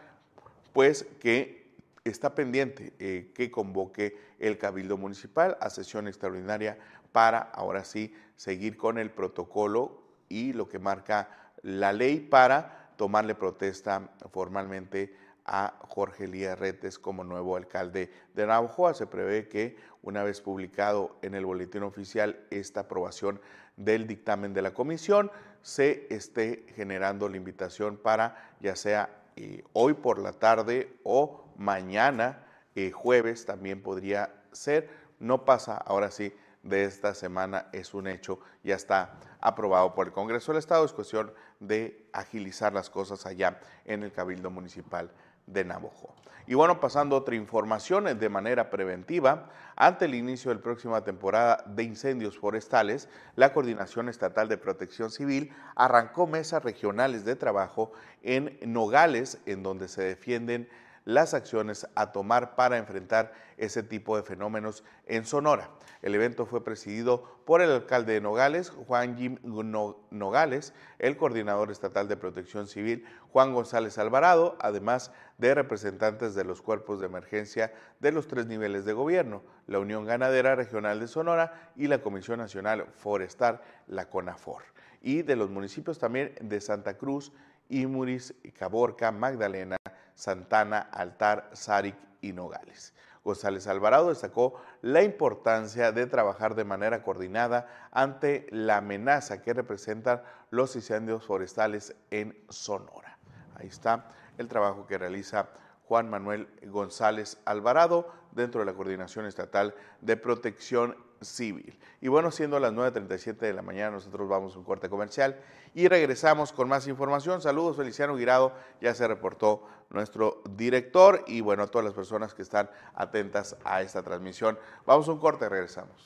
[0.72, 1.76] pues que
[2.06, 6.80] está pendiente eh, que convoque el Cabildo Municipal a sesión extraordinaria
[7.12, 13.36] para ahora sí seguir con el protocolo y lo que marca la ley para tomarle
[13.36, 15.14] protesta formalmente
[15.46, 18.94] a Jorge Elías Retes como nuevo alcalde de Navajoa.
[18.94, 23.40] Se prevé que una vez publicado en el boletín oficial esta aprobación
[23.78, 25.32] del dictamen de la comisión,
[25.62, 32.44] se esté generando la invitación para ya sea eh, hoy por la tarde o mañana,
[32.76, 34.90] eh, jueves también podría ser.
[35.20, 36.34] No pasa ahora sí
[36.64, 40.94] de esta semana, es un hecho, ya está aprobado por el Congreso del Estado, es
[40.94, 45.12] cuestión de agilizar las cosas allá en el Cabildo Municipal
[45.52, 46.14] de Navojoa.
[46.48, 51.04] Y bueno, pasando a otra información de manera preventiva, ante el inicio de la próxima
[51.04, 57.92] temporada de incendios forestales, la Coordinación Estatal de Protección Civil arrancó mesas regionales de trabajo
[58.22, 60.68] en Nogales, en donde se defienden
[61.06, 65.70] las acciones a tomar para enfrentar ese tipo de fenómenos en Sonora.
[66.02, 71.70] El evento fue presidido por el alcalde de Nogales, Juan Jim No- Nogales, el coordinador
[71.72, 77.74] estatal de protección civil, Juan González Alvarado, además de representantes de los cuerpos de emergencia
[78.00, 82.40] de los tres niveles de gobierno, la Unión Ganadera Regional de Sonora y la Comisión
[82.40, 84.64] Nacional Forestal, la CONAFOR,
[85.02, 87.32] y de los municipios también de Santa Cruz,
[87.70, 89.78] Imuris, Caborca, Magdalena,
[90.22, 92.94] Santana, Altar, Sáric y Nogales.
[93.24, 100.22] González Alvarado destacó la importancia de trabajar de manera coordinada ante la amenaza que representan
[100.52, 103.18] los incendios forestales en Sonora.
[103.56, 105.50] Ahí está el trabajo que realiza
[105.88, 111.78] Juan Manuel González Alvarado dentro de la Coordinación Estatal de Protección Civil.
[112.02, 115.40] Y bueno, siendo las 9.37 de la mañana, nosotros vamos a un corte comercial
[115.74, 117.42] y regresamos con más información.
[117.42, 122.42] Saludos, Feliciano Guirado, ya se reportó nuestro director y bueno, a todas las personas que
[122.42, 124.58] están atentas a esta transmisión.
[124.86, 126.04] Vamos a un corte, regresamos.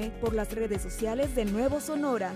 [0.00, 2.32] 12 pm por las redes sociales de Nuevo Sonora.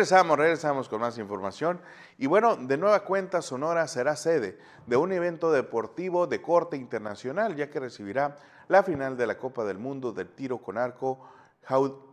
[0.00, 1.78] Regresamos, regresamos con más información.
[2.16, 7.54] Y bueno, de nueva cuenta, Sonora será sede de un evento deportivo de corte internacional,
[7.54, 8.38] ya que recibirá
[8.68, 11.28] la final de la Copa del Mundo del tiro con arco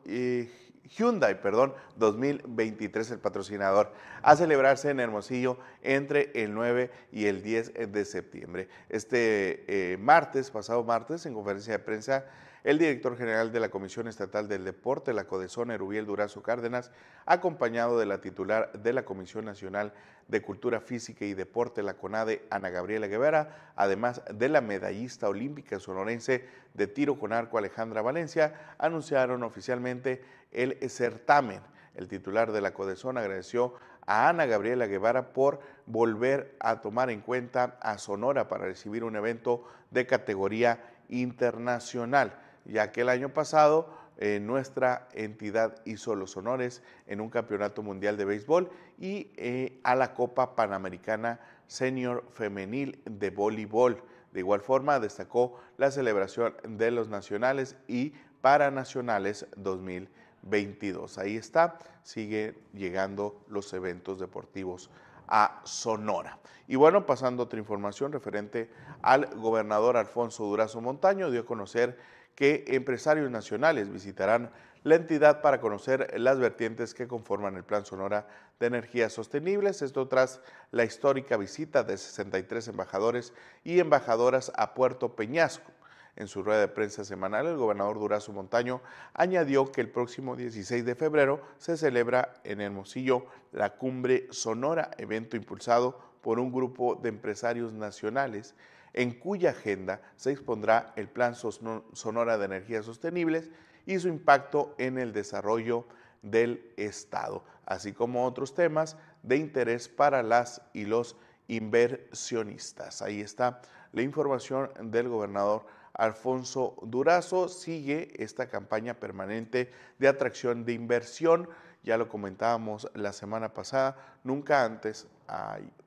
[0.04, 0.52] eh,
[0.84, 7.72] Hyundai, perdón, 2023, el patrocinador, a celebrarse en Hermosillo entre el 9 y el 10
[7.90, 8.68] de septiembre.
[8.90, 12.26] Este eh, martes, pasado martes, en conferencia de prensa,
[12.64, 16.92] el director general de la Comisión Estatal del Deporte, la Codezón, Erubiel Durazo Cárdenas,
[17.26, 19.94] acompañado de la titular de la Comisión Nacional
[20.28, 25.80] de Cultura Física y Deporte, la CONADE, Ana Gabriela Guevara, además de la medallista olímpica
[25.80, 31.62] sonorense de tiro con arco, Alejandra Valencia, anunciaron oficialmente el certamen.
[31.96, 37.22] El titular de la Codezón agradeció a Ana Gabriela Guevara por volver a tomar en
[37.22, 42.34] cuenta a Sonora para recibir un evento de categoría internacional
[42.68, 43.90] ya que el año pasado
[44.20, 49.96] eh, nuestra entidad hizo los honores en un campeonato mundial de béisbol y eh, a
[49.96, 54.02] la Copa Panamericana Senior Femenil de Voleibol.
[54.32, 61.18] De igual forma, destacó la celebración de los nacionales y paranacionales 2022.
[61.20, 64.90] Ahí está, sigue llegando los eventos deportivos
[65.28, 66.40] a Sonora.
[66.68, 68.70] Y bueno, pasando a otra información referente
[69.02, 71.98] al gobernador Alfonso Durazo Montaño, dio a conocer
[72.38, 74.52] que empresarios nacionales visitarán
[74.84, 78.28] la entidad para conocer las vertientes que conforman el Plan Sonora
[78.60, 83.34] de Energías Sostenibles, esto tras la histórica visita de 63 embajadores
[83.64, 85.72] y embajadoras a Puerto Peñasco.
[86.16, 88.82] En su rueda de prensa semanal, el gobernador Durazo Montaño
[89.16, 95.38] añadió que el próximo 16 de febrero se celebra en Hermosillo la Cumbre Sonora, evento
[95.38, 98.54] impulsado por un grupo de empresarios nacionales
[98.94, 103.50] en cuya agenda se expondrá el Plan Sonora de Energías Sostenibles
[103.86, 105.86] y su impacto en el desarrollo
[106.22, 111.16] del Estado, así como otros temas de interés para las y los
[111.48, 113.02] inversionistas.
[113.02, 113.62] Ahí está
[113.94, 117.48] la información del gobernador Alfonso Durazo.
[117.48, 121.50] Sigue esta campaña permanente de atracción de inversión.
[121.84, 125.08] Ya lo comentábamos la semana pasada, nunca antes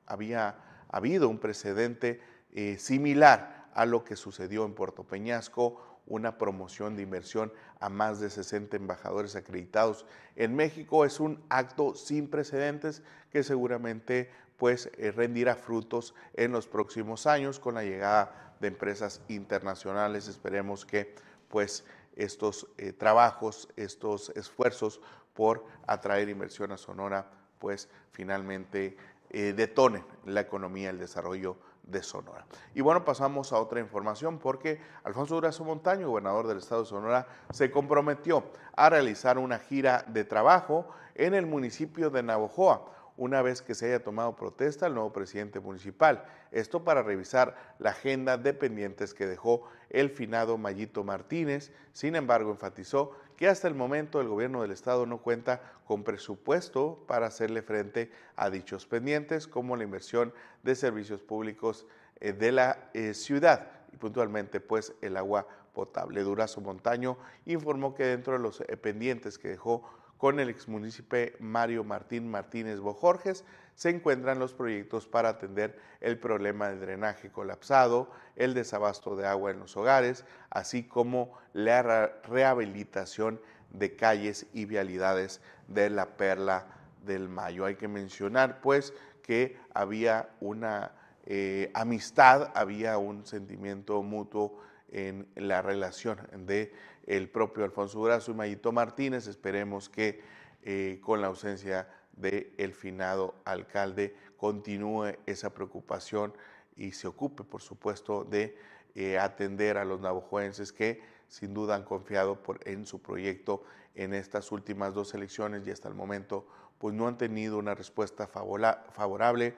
[0.07, 0.55] había
[0.89, 2.19] habido un precedente
[2.53, 8.19] eh, similar a lo que sucedió en Puerto Peñasco, una promoción de inversión a más
[8.19, 11.05] de 60 embajadores acreditados en México.
[11.05, 17.59] Es un acto sin precedentes que seguramente pues eh, rendirá frutos en los próximos años
[17.59, 20.27] con la llegada de empresas internacionales.
[20.27, 21.15] Esperemos que
[21.47, 21.85] pues
[22.17, 24.99] estos eh, trabajos, estos esfuerzos
[25.33, 28.97] por atraer inversión a Sonora, pues finalmente
[29.29, 32.45] detonen la economía, el desarrollo de Sonora.
[32.73, 37.27] Y bueno, pasamos a otra información porque Alfonso Durazo Montaño, gobernador del estado de Sonora,
[37.51, 38.43] se comprometió
[38.75, 42.85] a realizar una gira de trabajo en el municipio de Navojoa,
[43.17, 46.25] una vez que se haya tomado protesta el nuevo presidente municipal.
[46.51, 51.71] Esto para revisar la agenda de pendientes que dejó el finado Mayito Martínez.
[51.93, 53.11] Sin embargo, enfatizó
[53.41, 58.11] que hasta el momento el gobierno del estado no cuenta con presupuesto para hacerle frente
[58.35, 60.31] a dichos pendientes, como la inversión
[60.61, 61.87] de servicios públicos
[62.19, 66.21] eh, de la eh, ciudad y puntualmente pues el agua potable.
[66.21, 67.17] Durazo Montaño
[67.47, 69.89] informó que dentro de los eh, pendientes que dejó
[70.19, 73.43] con el exmunícipe Mario Martín Martínez Bojorges
[73.75, 79.51] se encuentran los proyectos para atender el problema de drenaje colapsado, el desabasto de agua
[79.51, 83.39] en los hogares, así como la rehabilitación
[83.71, 86.67] de calles y vialidades de la Perla
[87.05, 87.65] del Mayo.
[87.65, 88.93] Hay que mencionar pues
[89.23, 90.91] que había una
[91.25, 94.59] eh, amistad, había un sentimiento mutuo
[94.91, 96.73] en la relación de
[97.07, 99.27] el propio Alfonso Durazo y Mayito Martínez.
[99.27, 100.21] Esperemos que
[100.63, 106.33] eh, con la ausencia del finado alcalde continúe esa preocupación
[106.75, 108.57] y se ocupe, por supuesto, de
[108.95, 113.63] eh, atender a los navajoenses que sin duda han confiado en su proyecto
[113.95, 116.45] en estas últimas dos elecciones y hasta el momento
[116.77, 119.53] pues no han tenido una respuesta favorable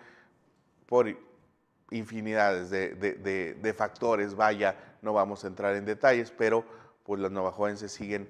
[0.85, 1.07] por
[1.91, 6.65] infinidades de, de- de- de factores, vaya, no vamos a entrar en detalles, pero
[7.03, 8.27] pues los navajoenses siguen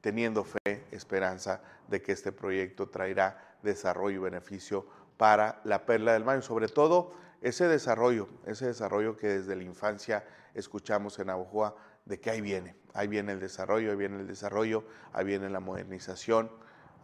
[0.00, 4.86] teniendo fe, esperanza de que este proyecto traerá desarrollo y beneficio
[5.18, 7.12] para la Perla del Mayo, sobre todo
[7.42, 12.76] ese desarrollo, ese desarrollo que desde la infancia escuchamos en Navajoa, de que ahí viene,
[12.94, 16.50] ahí viene el desarrollo, ahí viene el desarrollo, ahí viene la modernización,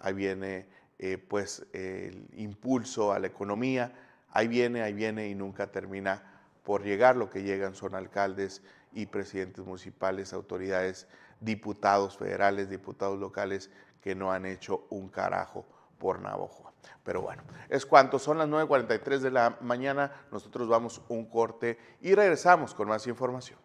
[0.00, 3.92] ahí viene eh, pues el impulso a la economía,
[4.30, 6.22] ahí viene, ahí viene y nunca termina
[6.62, 7.16] por llegar.
[7.16, 11.08] Lo que llegan son alcaldes y presidentes municipales, autoridades,
[11.40, 15.66] diputados federales, diputados locales que no han hecho un carajo
[16.02, 16.72] por Navajo.
[17.04, 22.14] Pero bueno, es cuanto, son las 9.43 de la mañana, nosotros vamos un corte y
[22.14, 23.58] regresamos con más información.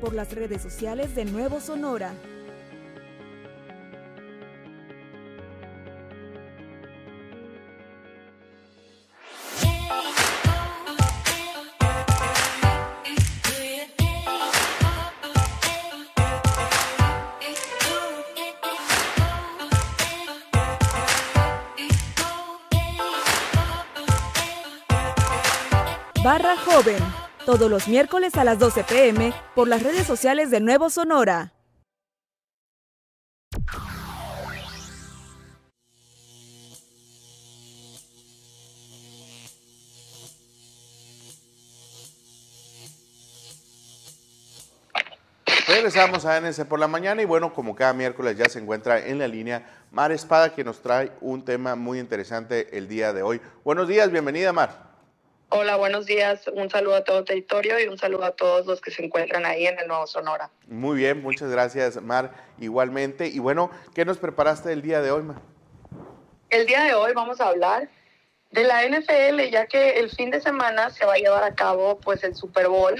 [0.00, 2.12] Por las redes sociales de Nuevo Sonora.
[26.22, 26.98] Barra Joven,
[27.48, 31.54] todos los miércoles a las 12 pm por las redes sociales de Nuevo Sonora.
[45.66, 49.18] Regresamos a NS por la mañana y bueno, como cada miércoles ya se encuentra en
[49.18, 53.40] la línea Mar Espada que nos trae un tema muy interesante el día de hoy.
[53.64, 54.87] Buenos días, bienvenida Mar.
[55.50, 56.46] Hola, buenos días.
[56.52, 59.46] Un saludo a todo el territorio y un saludo a todos los que se encuentran
[59.46, 60.50] ahí en el Nuevo Sonora.
[60.66, 63.28] Muy bien, muchas gracias Mar, igualmente.
[63.28, 65.36] Y bueno, ¿qué nos preparaste el día de hoy, Mar?
[66.50, 67.88] El día de hoy vamos a hablar
[68.50, 71.98] de la NFL, ya que el fin de semana se va a llevar a cabo
[71.98, 72.94] pues el Super Bowl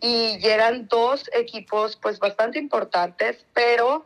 [0.00, 4.04] y llegan dos equipos pues bastante importantes, pero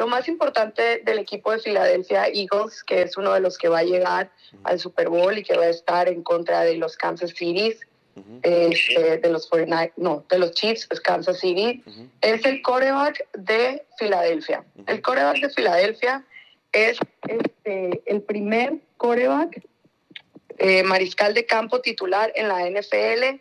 [0.00, 3.80] lo más importante del equipo de Philadelphia Eagles, que es uno de los que va
[3.80, 4.30] a llegar
[4.64, 7.76] al Super Bowl y que va a estar en contra de los Kansas City,
[8.42, 11.84] este, de los 49 no, de los Chiefs, pues Kansas City,
[12.22, 14.64] es el coreback de Filadelfia.
[14.86, 16.24] El coreback de Filadelfia
[16.72, 16.98] es
[17.28, 19.60] este, el primer coreback
[20.56, 23.38] eh, mariscal de campo titular en la NFL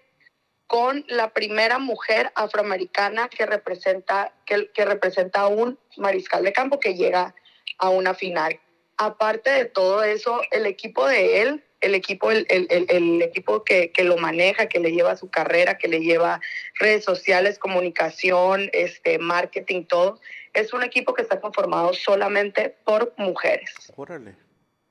[0.70, 6.80] con la primera mujer afroamericana que representa, que, que representa a un mariscal de campo
[6.80, 7.34] que llega
[7.80, 8.60] a una final.
[8.96, 13.64] Aparte de todo eso, el equipo de él, el equipo, el, el- el- el equipo
[13.64, 16.40] que, que lo maneja, que le lleva su carrera, que le lleva
[16.80, 20.20] redes sociales, comunicación, este, marketing, todo,
[20.54, 23.72] es un equipo que está conformado solamente por mujeres.
[23.96, 24.36] Órale,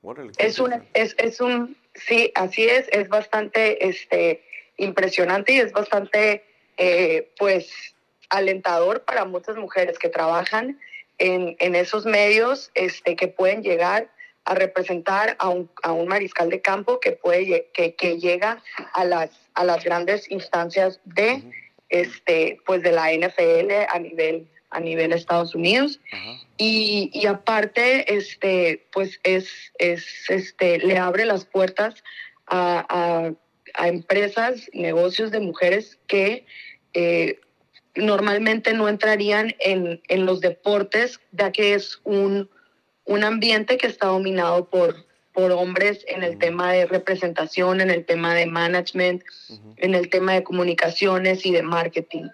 [0.01, 0.33] órale.
[0.39, 4.43] Es un, es, es un, sí, así es, es bastante este,
[4.79, 6.43] impresionante y es bastante,
[6.77, 7.69] eh, pues,
[8.29, 10.79] alentador para muchas mujeres que trabajan
[11.17, 14.09] en, en esos medios, este, que pueden llegar
[14.45, 18.63] a representar a un, a un mariscal de campo que puede que, que llega
[18.93, 21.43] a las, a las grandes instancias de,
[21.89, 25.99] este, pues, de la NFL a nivel, a nivel Estados Unidos.
[26.57, 32.03] Y, y aparte, este, pues es, es, este, le abre las puertas
[32.47, 33.33] a, a-
[33.73, 36.45] a empresas, negocios de mujeres que
[36.93, 37.39] eh,
[37.95, 42.49] normalmente no entrarían en, en los deportes, ya que es un,
[43.05, 48.05] un ambiente que está dominado por, por hombres en el tema de representación, en el
[48.05, 49.23] tema de management,
[49.77, 52.25] en el tema de comunicaciones y de marketing.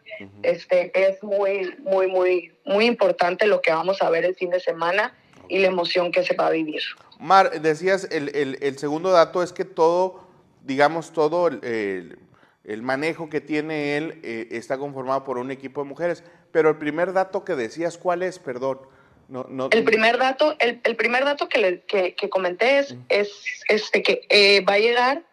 [0.44, 4.60] Este es muy, muy, muy, muy importante lo que vamos a ver el fin de
[4.60, 5.14] semana
[5.48, 6.82] y la emoción que se va a vivir.
[7.20, 10.25] Mar, decías, el, el- el segundo dato es que todo,
[10.66, 12.18] digamos, todo el,
[12.64, 16.24] el- manejo que tiene él eh, está conformado por un equipo de mujeres.
[16.52, 18.40] Pero el primer dato que decías, ¿cuál es?
[18.40, 18.82] Perdón.
[19.28, 22.96] No, no, El primer dato, el, el primer dato que, le- que, que comenté es,
[23.10, 23.32] es
[23.70, 25.24] este, que eh, va a llegar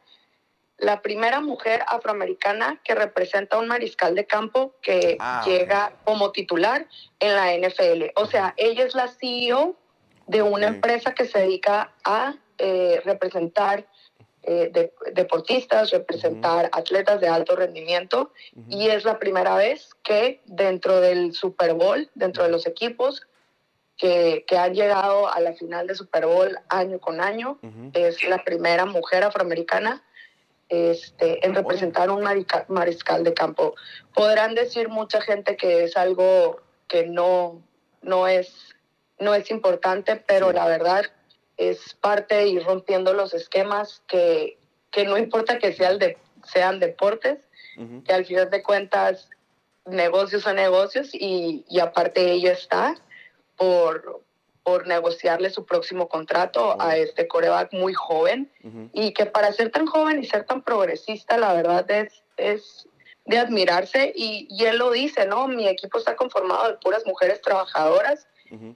[0.79, 6.33] la primera mujer afroamericana que representa a un mariscal de campo que Ah, llega como
[6.33, 6.87] titular
[7.21, 8.13] en la NFL.
[8.17, 9.77] O sea, ella es la CEO
[10.27, 13.87] de una empresa que se dedica a eh, representar
[14.45, 18.33] eh, de- deportistas, representar atletas de alto rendimiento
[18.69, 23.27] y es la primera vez que dentro del Super Bowl, dentro de los equipos
[23.97, 27.59] que, que han llegado a la final de Super Bowl año con año,
[27.95, 30.03] es la primera mujer afroamericana
[30.69, 32.25] este, en representar un
[32.69, 33.75] mariscal de campo.
[34.15, 37.63] Podrán decir mucha gente que es algo que no,
[38.01, 38.75] no, es,
[39.19, 41.05] no es importante, pero la verdad
[41.71, 44.59] es parte de ir rompiendo los esquemas que,
[44.91, 47.39] que no importa que sea el de- sean deportes,
[48.05, 49.29] que al final de cuentas
[49.87, 52.95] negocios son negocios y, y aparte ella está
[53.57, 54.23] por,
[54.63, 58.51] por negociarle su próximo contrato a este coreback muy joven.
[58.93, 62.89] Y que para ser tan joven y ser tan progresista, la verdad es, es
[63.25, 65.49] de admirarse y, y él lo dice, ¿no?
[65.49, 68.27] Mi equipo está conformado de puras mujeres trabajadoras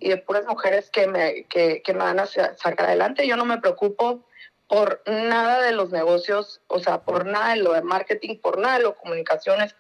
[0.00, 3.26] y de puras mujeres que me, que, que me van a sa- sacar adelante.
[3.26, 4.24] Yo no me preocupo
[4.68, 8.78] por nada de los negocios, o sea, por nada de lo de marketing, por nada
[8.78, 9.74] de lo de comunicaciones,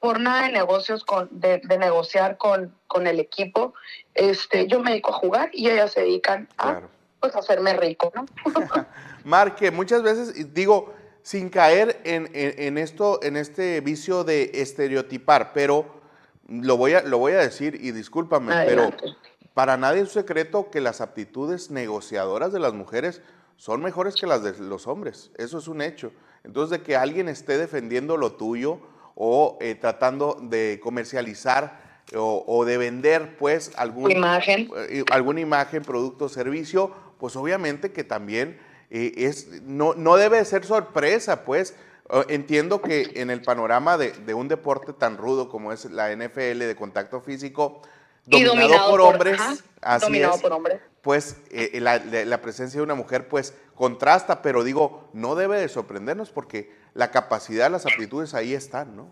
[0.00, 3.74] por nada de negocios, con, de, de negociar con, con el equipo.
[4.14, 6.80] Este, yo me dedico a jugar y ellas se dedican a
[7.20, 8.26] pues, hacerme rico, ¿no?
[9.24, 10.92] Mar, que muchas veces, digo,
[11.22, 16.02] sin caer en, en- en esto, en este vicio de estereotipar, pero
[16.48, 18.96] lo voy a, lo voy a decir y discúlpame, Adelante.
[19.00, 19.14] pero
[19.54, 23.22] para nadie es un secreto que las aptitudes negociadoras de las mujeres
[23.56, 25.30] son mejores que las de los hombres.
[25.38, 26.12] Eso es un hecho.
[26.42, 28.80] Entonces, de que alguien esté defendiendo lo tuyo
[29.14, 34.68] o eh, tratando de comercializar o, o de vender, pues, algún, Imagen.
[34.88, 38.58] eh, alguna imagen, producto, servicio, pues obviamente que también
[38.90, 41.74] eh, es, no, no debe de ser sorpresa, pues.
[42.10, 46.14] Eh, Entiendo que en el panorama de, de un deporte tan rudo como es la
[46.14, 47.80] NFL de contacto físico,
[48.26, 50.80] dominado, dominado por, por- hombres, ajá, así dominado es, por hombres.
[51.02, 55.58] pues eh, la, la- la presencia de una mujer pues contrasta, pero digo, no debe
[55.60, 59.10] de sorprendernos porque la capacidad, las aptitudes ahí están, ¿no?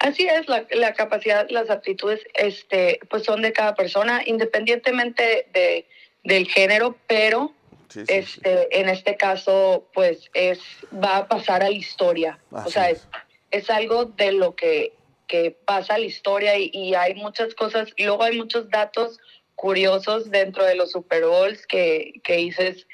[0.00, 5.86] Así es, la, la capacidad, las aptitudes, este, pues son de cada persona, independientemente de,
[6.24, 7.52] del género, pero
[7.88, 10.60] Sí, sí, este, en este caso, pues es,
[11.02, 12.38] va a pasar a la historia.
[12.50, 13.08] o sea, es,
[13.50, 14.92] es algo de lo que,
[15.28, 19.20] que pasa la historia y, y hay muchas cosas, y luego hay muchos datos
[19.54, 22.86] curiosos dentro de los Super Bowls que, que dices,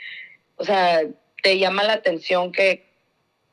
[0.56, 1.02] o sea,
[1.42, 2.92] te llama la atención que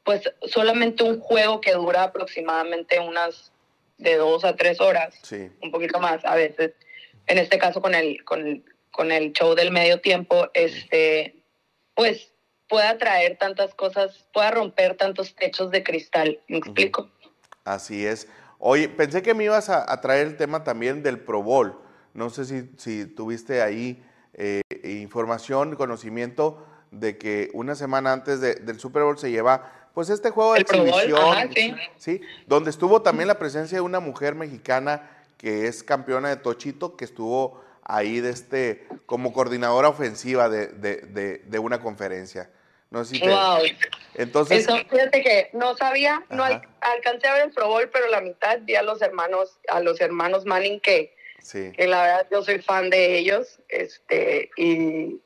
[0.03, 3.51] pues solamente un juego que dura aproximadamente unas
[3.97, 5.49] de dos a tres horas, Sí.
[5.61, 6.71] un poquito más a veces,
[7.27, 11.35] en este caso con el, con, con el show del medio tiempo, este,
[11.93, 12.33] pues
[12.67, 16.39] pueda traer tantas cosas, pueda romper tantos techos de cristal.
[16.47, 17.11] ¿Me explico?
[17.63, 18.27] Así es.
[18.63, 21.79] Oye, pensé que me ibas a, a traer el tema también del Pro Bowl.
[22.13, 24.03] No sé si, si tuviste ahí
[24.35, 30.09] eh, información, conocimiento de que una semana antes de- del Super Bowl se lleva pues
[30.09, 31.75] este juego de El Bowl, exhibición, ajá, sí.
[31.97, 32.21] ¿sí?
[32.47, 37.03] donde estuvo también la presencia de una mujer mexicana que es campeona de Tochito, que
[37.05, 42.49] estuvo ahí de este, como coordinadora ofensiva de, de- de- de una conferencia.
[42.91, 43.63] No sé si te- Wow.
[44.15, 48.07] Entonces, Eso, fíjate que no sabía, no al- alcancé a ver el Pro Bowl, pero
[48.09, 51.71] la mitad vi a los hermanos, a los hermanos Manning que, sí.
[51.71, 55.21] que la verdad yo soy fan de ellos, este, y,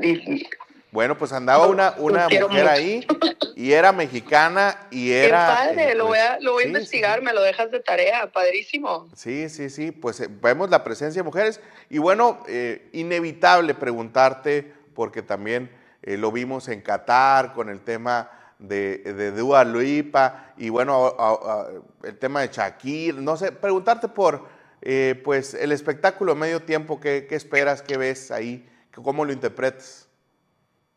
[0.00, 0.48] y-
[0.90, 2.68] Bueno, pues andaba una, una mujer mucho.
[2.68, 3.06] ahí
[3.54, 5.46] y era mexicana y qué era...
[5.46, 7.78] padre, eh, lo voy pues, a, lo voy a sí, investigar, me lo dejas de
[7.78, 9.08] tarea, padrísimo.
[9.14, 14.72] Sí, sí, sí, pues eh, vemos la presencia de mujeres y bueno, eh, inevitable preguntarte,
[14.94, 15.70] porque también
[16.08, 21.28] eh, lo vimos en Qatar con el tema de, de Dua Lipa y bueno, a-
[21.28, 21.68] a- a-
[22.04, 24.48] el tema de Shakir, no sé, preguntarte por
[24.80, 30.08] eh, pues el espectáculo medio tiempo, ¿qué, qué esperas, qué ves ahí, cómo lo interpretas?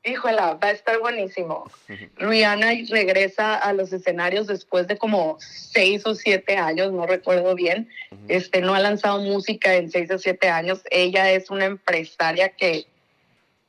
[0.04, 1.70] Híjola, va a estar buenísimo.
[2.18, 7.88] Rihanna regresa a los escenarios después de como seis o siete años, no recuerdo bien.
[8.28, 10.82] Este, no ha lanzado música en seis o siete años.
[10.90, 12.88] Ella es una empresaria que,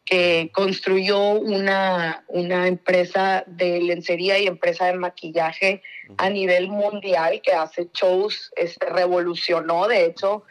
[0.05, 5.83] que construyó una, una empresa de lencería y empresa de maquillaje
[6.19, 10.45] a nivel mundial que hace shows, este, revolucionó, de hecho,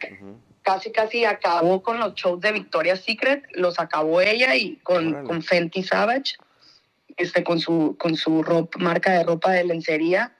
[0.62, 5.42] casi casi acabó con los shows de Victoria's Secret, los acabó ella y con, con
[5.42, 6.36] Fenty Savage,
[7.16, 10.32] este, con su, con su ropa- marca de ropa de lencería.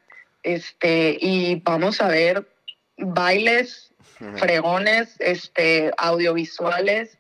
[0.43, 2.49] Este, y vamos a ver
[2.97, 3.93] bailes,
[4.37, 7.19] fregones, este, audiovisuales,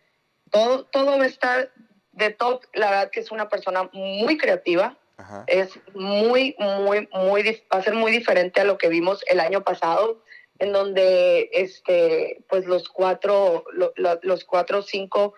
[0.53, 1.73] todo, todo va a estar
[2.13, 2.63] de top.
[2.75, 5.45] La verdad que es una persona muy creativa, Ajá.
[5.49, 7.43] es muy, muy, muy,
[7.73, 10.23] va a ser muy diferente a lo que vimos el año pasado,
[10.61, 15.35] en donde, este, pues los cuatro, lo- lo- los cuatro o cinco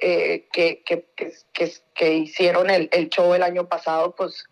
[0.00, 4.44] eh, que, que, que, que- que hicieron el, el show el año pasado, pues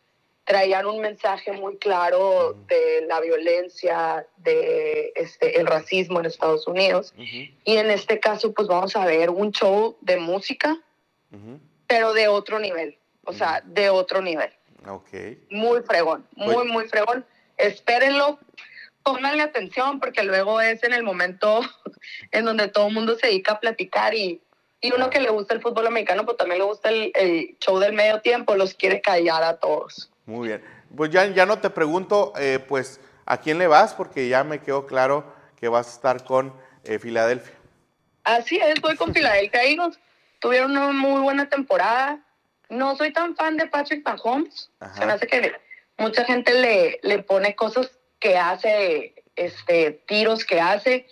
[0.44, 7.14] traían un mensaje muy claro de la violencia, de este, el racismo en Estados Unidos.
[7.16, 10.76] Y en este caso, pues vamos a ver un show de música,
[11.86, 14.50] pero de otro nivel, o sea, de otro nivel
[14.86, 15.08] Ok.
[15.50, 16.70] muy fregón, muy, Oye.
[16.72, 17.24] muy fregón.
[17.56, 18.38] Espérenlo,
[19.02, 21.60] pónganle atención porque luego es en el momento
[22.32, 24.40] en donde todo el mundo se dedica a platicar y,
[24.80, 27.78] y uno que le gusta el fútbol americano, pues también le gusta el, el show
[27.78, 30.10] del medio tiempo, los quiere callar a todos.
[30.26, 30.64] Muy bien.
[30.96, 33.94] Pues ya, ya no te pregunto, eh, pues, ¿a quién le vas?
[33.94, 36.54] Porque ya me quedó claro que vas a estar con
[36.84, 37.54] eh, Filadelfia.
[38.24, 39.98] Así es, voy con Philadelphia Eagles.
[40.40, 42.20] Tuvieron una muy buena temporada.
[42.68, 44.70] No soy tan fan de Patrick Mahomes.
[44.80, 44.94] Ajá.
[44.94, 45.52] Se me hace que
[45.98, 51.06] mucha gente le, le pone cosas que hace, este, tiros que hace,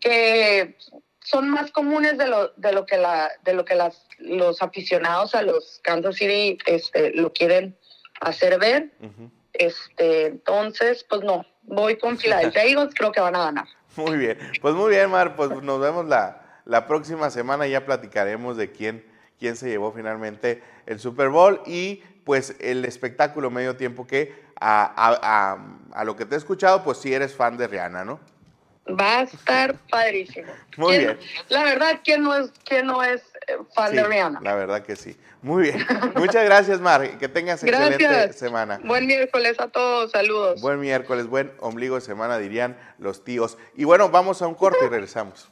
[0.00, 0.76] que
[1.20, 5.34] son más comunes de lo, de lo que, la, de lo que las, los aficionados
[5.34, 7.76] a los Kansas City este, lo quieren
[8.22, 8.90] hacer ver.
[9.52, 13.66] Este, entonces, pues no, voy con Philadelphia Eagles, creo que van a ganar.
[13.96, 14.38] Muy bien.
[14.60, 15.36] Pues muy bien, Mar.
[15.36, 17.66] Pues nos vemos la, la próxima semana.
[17.66, 19.04] Ya platicaremos de quién,
[19.38, 24.84] quién se llevó finalmente el Super Bowl y pues el espectáculo medio tiempo que a,
[24.84, 28.20] a- a- a lo que te he escuchado, pues sí eres fan de Rihanna, ¿no?
[28.88, 30.50] Va a estar padrísimo.
[30.76, 31.18] Muy ¿Quién- bien.
[31.48, 33.22] La verdad, ¿quién no es, quién no es
[33.74, 34.40] fan Sí, de Rihanna?
[34.42, 35.16] La verdad que sí.
[35.42, 35.86] Muy bien.
[36.16, 37.18] Muchas gracias, Mar.
[37.18, 38.80] Que tengas excelente semana.
[38.84, 40.60] Buen miércoles a todos, saludos.
[40.60, 43.58] Buen miércoles, buen ombligo de semana, dirían los tíos.
[43.76, 45.51] Y bueno, vamos a un corte y regresamos.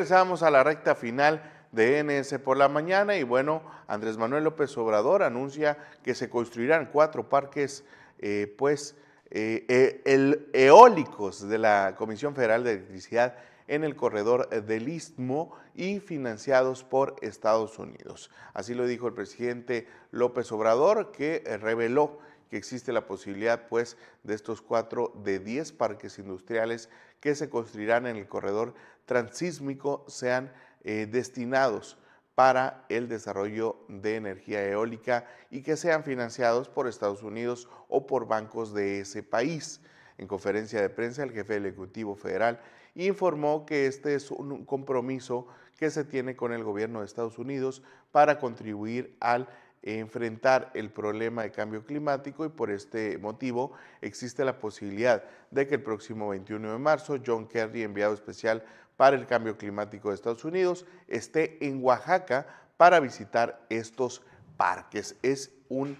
[0.00, 1.42] Regresamos a la recta final
[1.72, 6.88] de NS por la mañana y bueno, Andrés Manuel López Obrador anuncia que se construirán
[6.90, 7.84] cuatro parques
[8.18, 8.96] eh, pues
[9.30, 13.36] eh, eh, eólicos de la Comisión Federal de Electricidad
[13.68, 18.30] en el corredor del Istmo y financiados por Estados Unidos.
[18.54, 24.34] Así lo dijo el presidente López Obrador, que reveló que existe la posibilidad, pues, de
[24.34, 26.88] estos cuatro de 10 parques industriales
[27.20, 28.74] que se construirán en el corredor
[29.10, 30.52] transísmico sean
[30.84, 31.98] eh, destinados
[32.36, 38.28] para el desarrollo de energía eólica y que sean financiados por Estados Unidos o por
[38.28, 39.80] bancos de ese país.
[40.16, 42.60] En conferencia de prensa, el jefe del Ejecutivo Federal
[42.94, 47.82] informó que este es un compromiso que se tiene con el gobierno de Estados Unidos
[48.12, 49.48] para contribuir al
[49.82, 55.76] enfrentar el problema de cambio climático y por este motivo existe la posibilidad de que
[55.76, 58.62] el próximo 21 de marzo John Kerry, enviado especial
[59.00, 62.46] para el cambio climático de Estados Unidos, esté en Oaxaca
[62.76, 64.20] para visitar estos
[64.58, 65.16] parques.
[65.22, 65.96] Es un,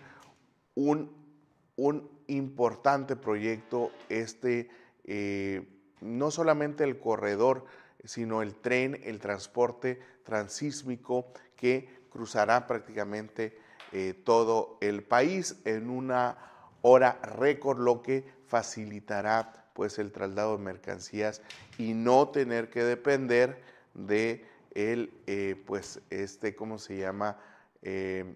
[0.75, 1.11] un,
[1.77, 4.69] un importante proyecto este,
[5.05, 5.67] eh,
[6.03, 7.65] no solamente el corredor,
[8.05, 13.57] sino el tren, el transporte transísmico que cruzará prácticamente
[13.93, 16.37] eh, todo el país en una
[16.83, 21.41] hora récord, lo que facilitará pues el traslado de mercancías
[21.79, 23.63] y no tener que depender
[23.95, 27.39] de el, eh, pues este, ¿cómo se llama?
[27.81, 28.27] Eh,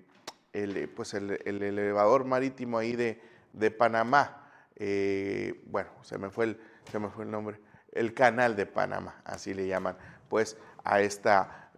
[0.55, 3.21] el, eh, pues el, el elevador marítimo ahí de,
[3.53, 4.49] de Panamá.
[5.67, 7.61] Bueno, se me, fue el, se me fue el nombre.
[7.93, 9.99] El canal de Panamá, así le llaman,
[10.31, 11.29] pues a este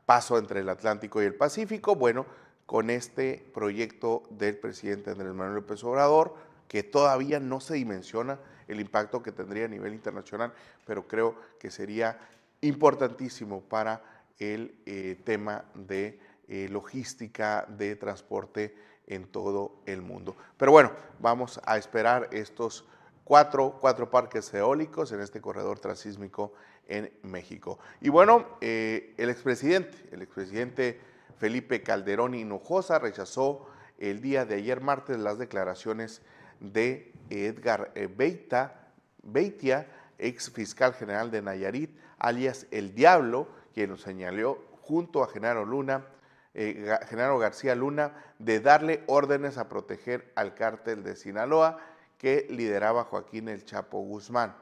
[0.04, 1.96] paso entre el Atlántico y el Pacífico.
[1.96, 2.24] Bueno,
[2.66, 6.36] con este proyecto del presidente Andrés Manuel López Obrador,
[6.68, 8.38] que todavía no se dimensiona
[8.68, 10.52] el impacto que tendría a nivel internacional,
[10.84, 12.18] pero creo que sería
[12.60, 14.02] importantísimo para
[14.38, 18.74] el eh, tema de eh, logística, de transporte
[19.06, 20.36] en todo el mundo.
[20.56, 22.84] Pero bueno, vamos a esperar estos
[23.24, 26.52] cuatro, cuatro parques eólicos en este corredor transísmico
[26.88, 27.78] en México.
[28.00, 31.00] Y bueno, eh, el expresidente, el expresidente
[31.38, 33.66] Felipe Calderón Hinojosa rechazó
[33.98, 36.22] el día de ayer martes las declaraciones
[36.60, 38.90] de Edgar eh, Beita,
[39.22, 39.86] Beitia,
[40.18, 46.06] ex fiscal general de Nayarit, alias El Diablo, quien lo señaló junto a Genaro Luna,
[46.54, 51.78] eh, Genaro García Luna, de darle órdenes a proteger al cártel de Sinaloa
[52.18, 54.54] que lideraba Joaquín El Chapo Guzmán.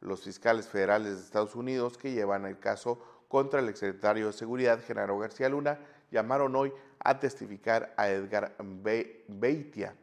[0.00, 4.80] Los fiscales federales de Estados Unidos que llevan el caso contra el exsecretario de Seguridad,
[4.86, 5.78] Genaro García Luna,
[6.10, 9.94] llamaron hoy a testificar a Edgar Be- Beitia.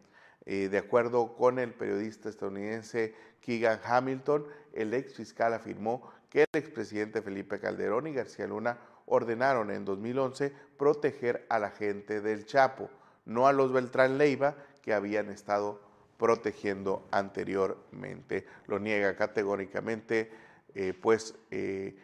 [0.45, 6.59] Eh, de acuerdo con el periodista estadounidense Keegan Hamilton, el ex fiscal afirmó que el
[6.59, 8.77] expresidente Felipe Calderón y García Luna
[9.07, 12.89] ordenaron en 2011 proteger a la gente del Chapo,
[13.25, 15.81] no a los Beltrán Leiva que habían estado
[16.17, 18.45] protegiendo anteriormente.
[18.67, 20.31] Lo niega categóricamente,
[20.75, 21.95] eh, pues, eh,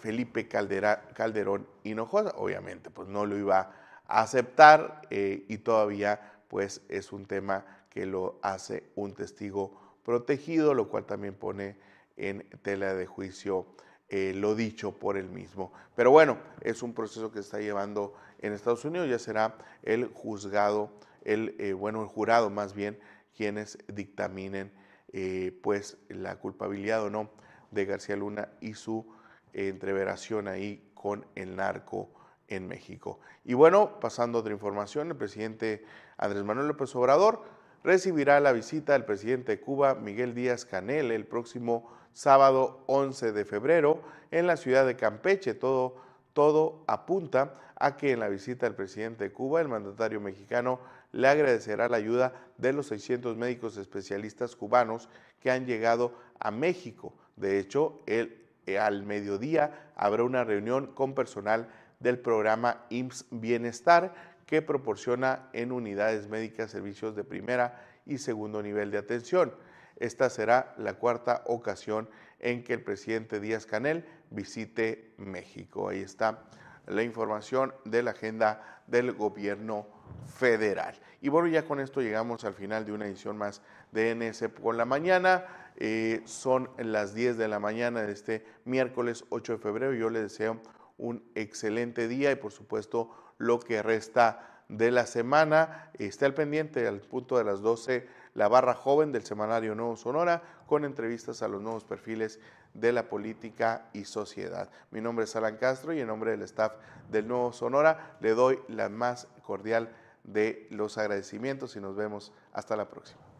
[0.00, 2.34] Felipe Calderón Hinojosa.
[2.36, 3.72] Obviamente, pues no lo iba
[4.06, 10.90] a aceptar y todavía, pues, es un tema que lo hace un testigo protegido, lo
[10.90, 11.78] cual también pone
[12.18, 13.64] en tela de juicio
[14.10, 15.72] eh, lo dicho por él mismo.
[15.96, 20.08] Pero bueno, es un proceso que se está llevando en Estados Unidos, ya será el
[20.08, 20.90] juzgado,
[21.24, 23.00] el, eh, bueno, el jurado más bien,
[23.34, 24.70] quienes dictaminen
[25.14, 27.30] eh, pues la culpabilidad o no
[27.70, 29.06] de García Luna y su
[29.54, 32.10] entreveración ahí con el narco
[32.56, 33.20] en México.
[33.44, 35.84] Y bueno, pasando a otra información, el presidente
[36.16, 37.42] Andrés Manuel López Obrador
[37.82, 43.44] recibirá la visita del presidente de Cuba, Miguel Díaz Canel, el próximo sábado 11 de
[43.44, 45.54] febrero en la ciudad de Campeche.
[45.54, 45.96] Todo,
[46.32, 50.80] todo apunta a que en la visita del presidente de Cuba, el mandatario mexicano
[51.10, 55.08] le agradecerá la ayuda de los 600 médicos especialistas cubanos
[55.40, 57.14] que han llegado a México.
[57.36, 58.38] De hecho, eh,
[58.80, 61.68] al mediodía habrá una reunión con personal
[62.02, 64.14] del programa IMSS Bienestar
[64.46, 69.54] que proporciona en unidades médicas servicios de primera y segundo nivel de atención.
[69.96, 72.08] Esta será la cuarta ocasión
[72.40, 75.88] en que el presidente Díaz Canel visite México.
[75.88, 76.44] Ahí está
[76.86, 79.86] la información de la agenda del gobierno
[80.26, 80.98] federal.
[81.20, 84.74] Y bueno, ya con esto llegamos al final de una edición más de NS por
[84.74, 85.44] la mañana.
[85.76, 89.94] Eh, son las 10 de la mañana de este miércoles 8 de febrero.
[89.94, 90.60] Yo les deseo
[91.02, 95.90] un excelente día y por supuesto lo que resta de la semana.
[95.98, 100.42] Está al pendiente al punto de las 12 la barra joven del semanario Nuevo Sonora
[100.66, 102.38] con entrevistas a los nuevos perfiles
[102.72, 104.70] de la política y sociedad.
[104.90, 106.72] Mi nombre es Alan Castro y en nombre del staff
[107.10, 109.92] del Nuevo Sonora le doy la más cordial
[110.22, 113.31] de los agradecimientos y nos vemos hasta la próxima.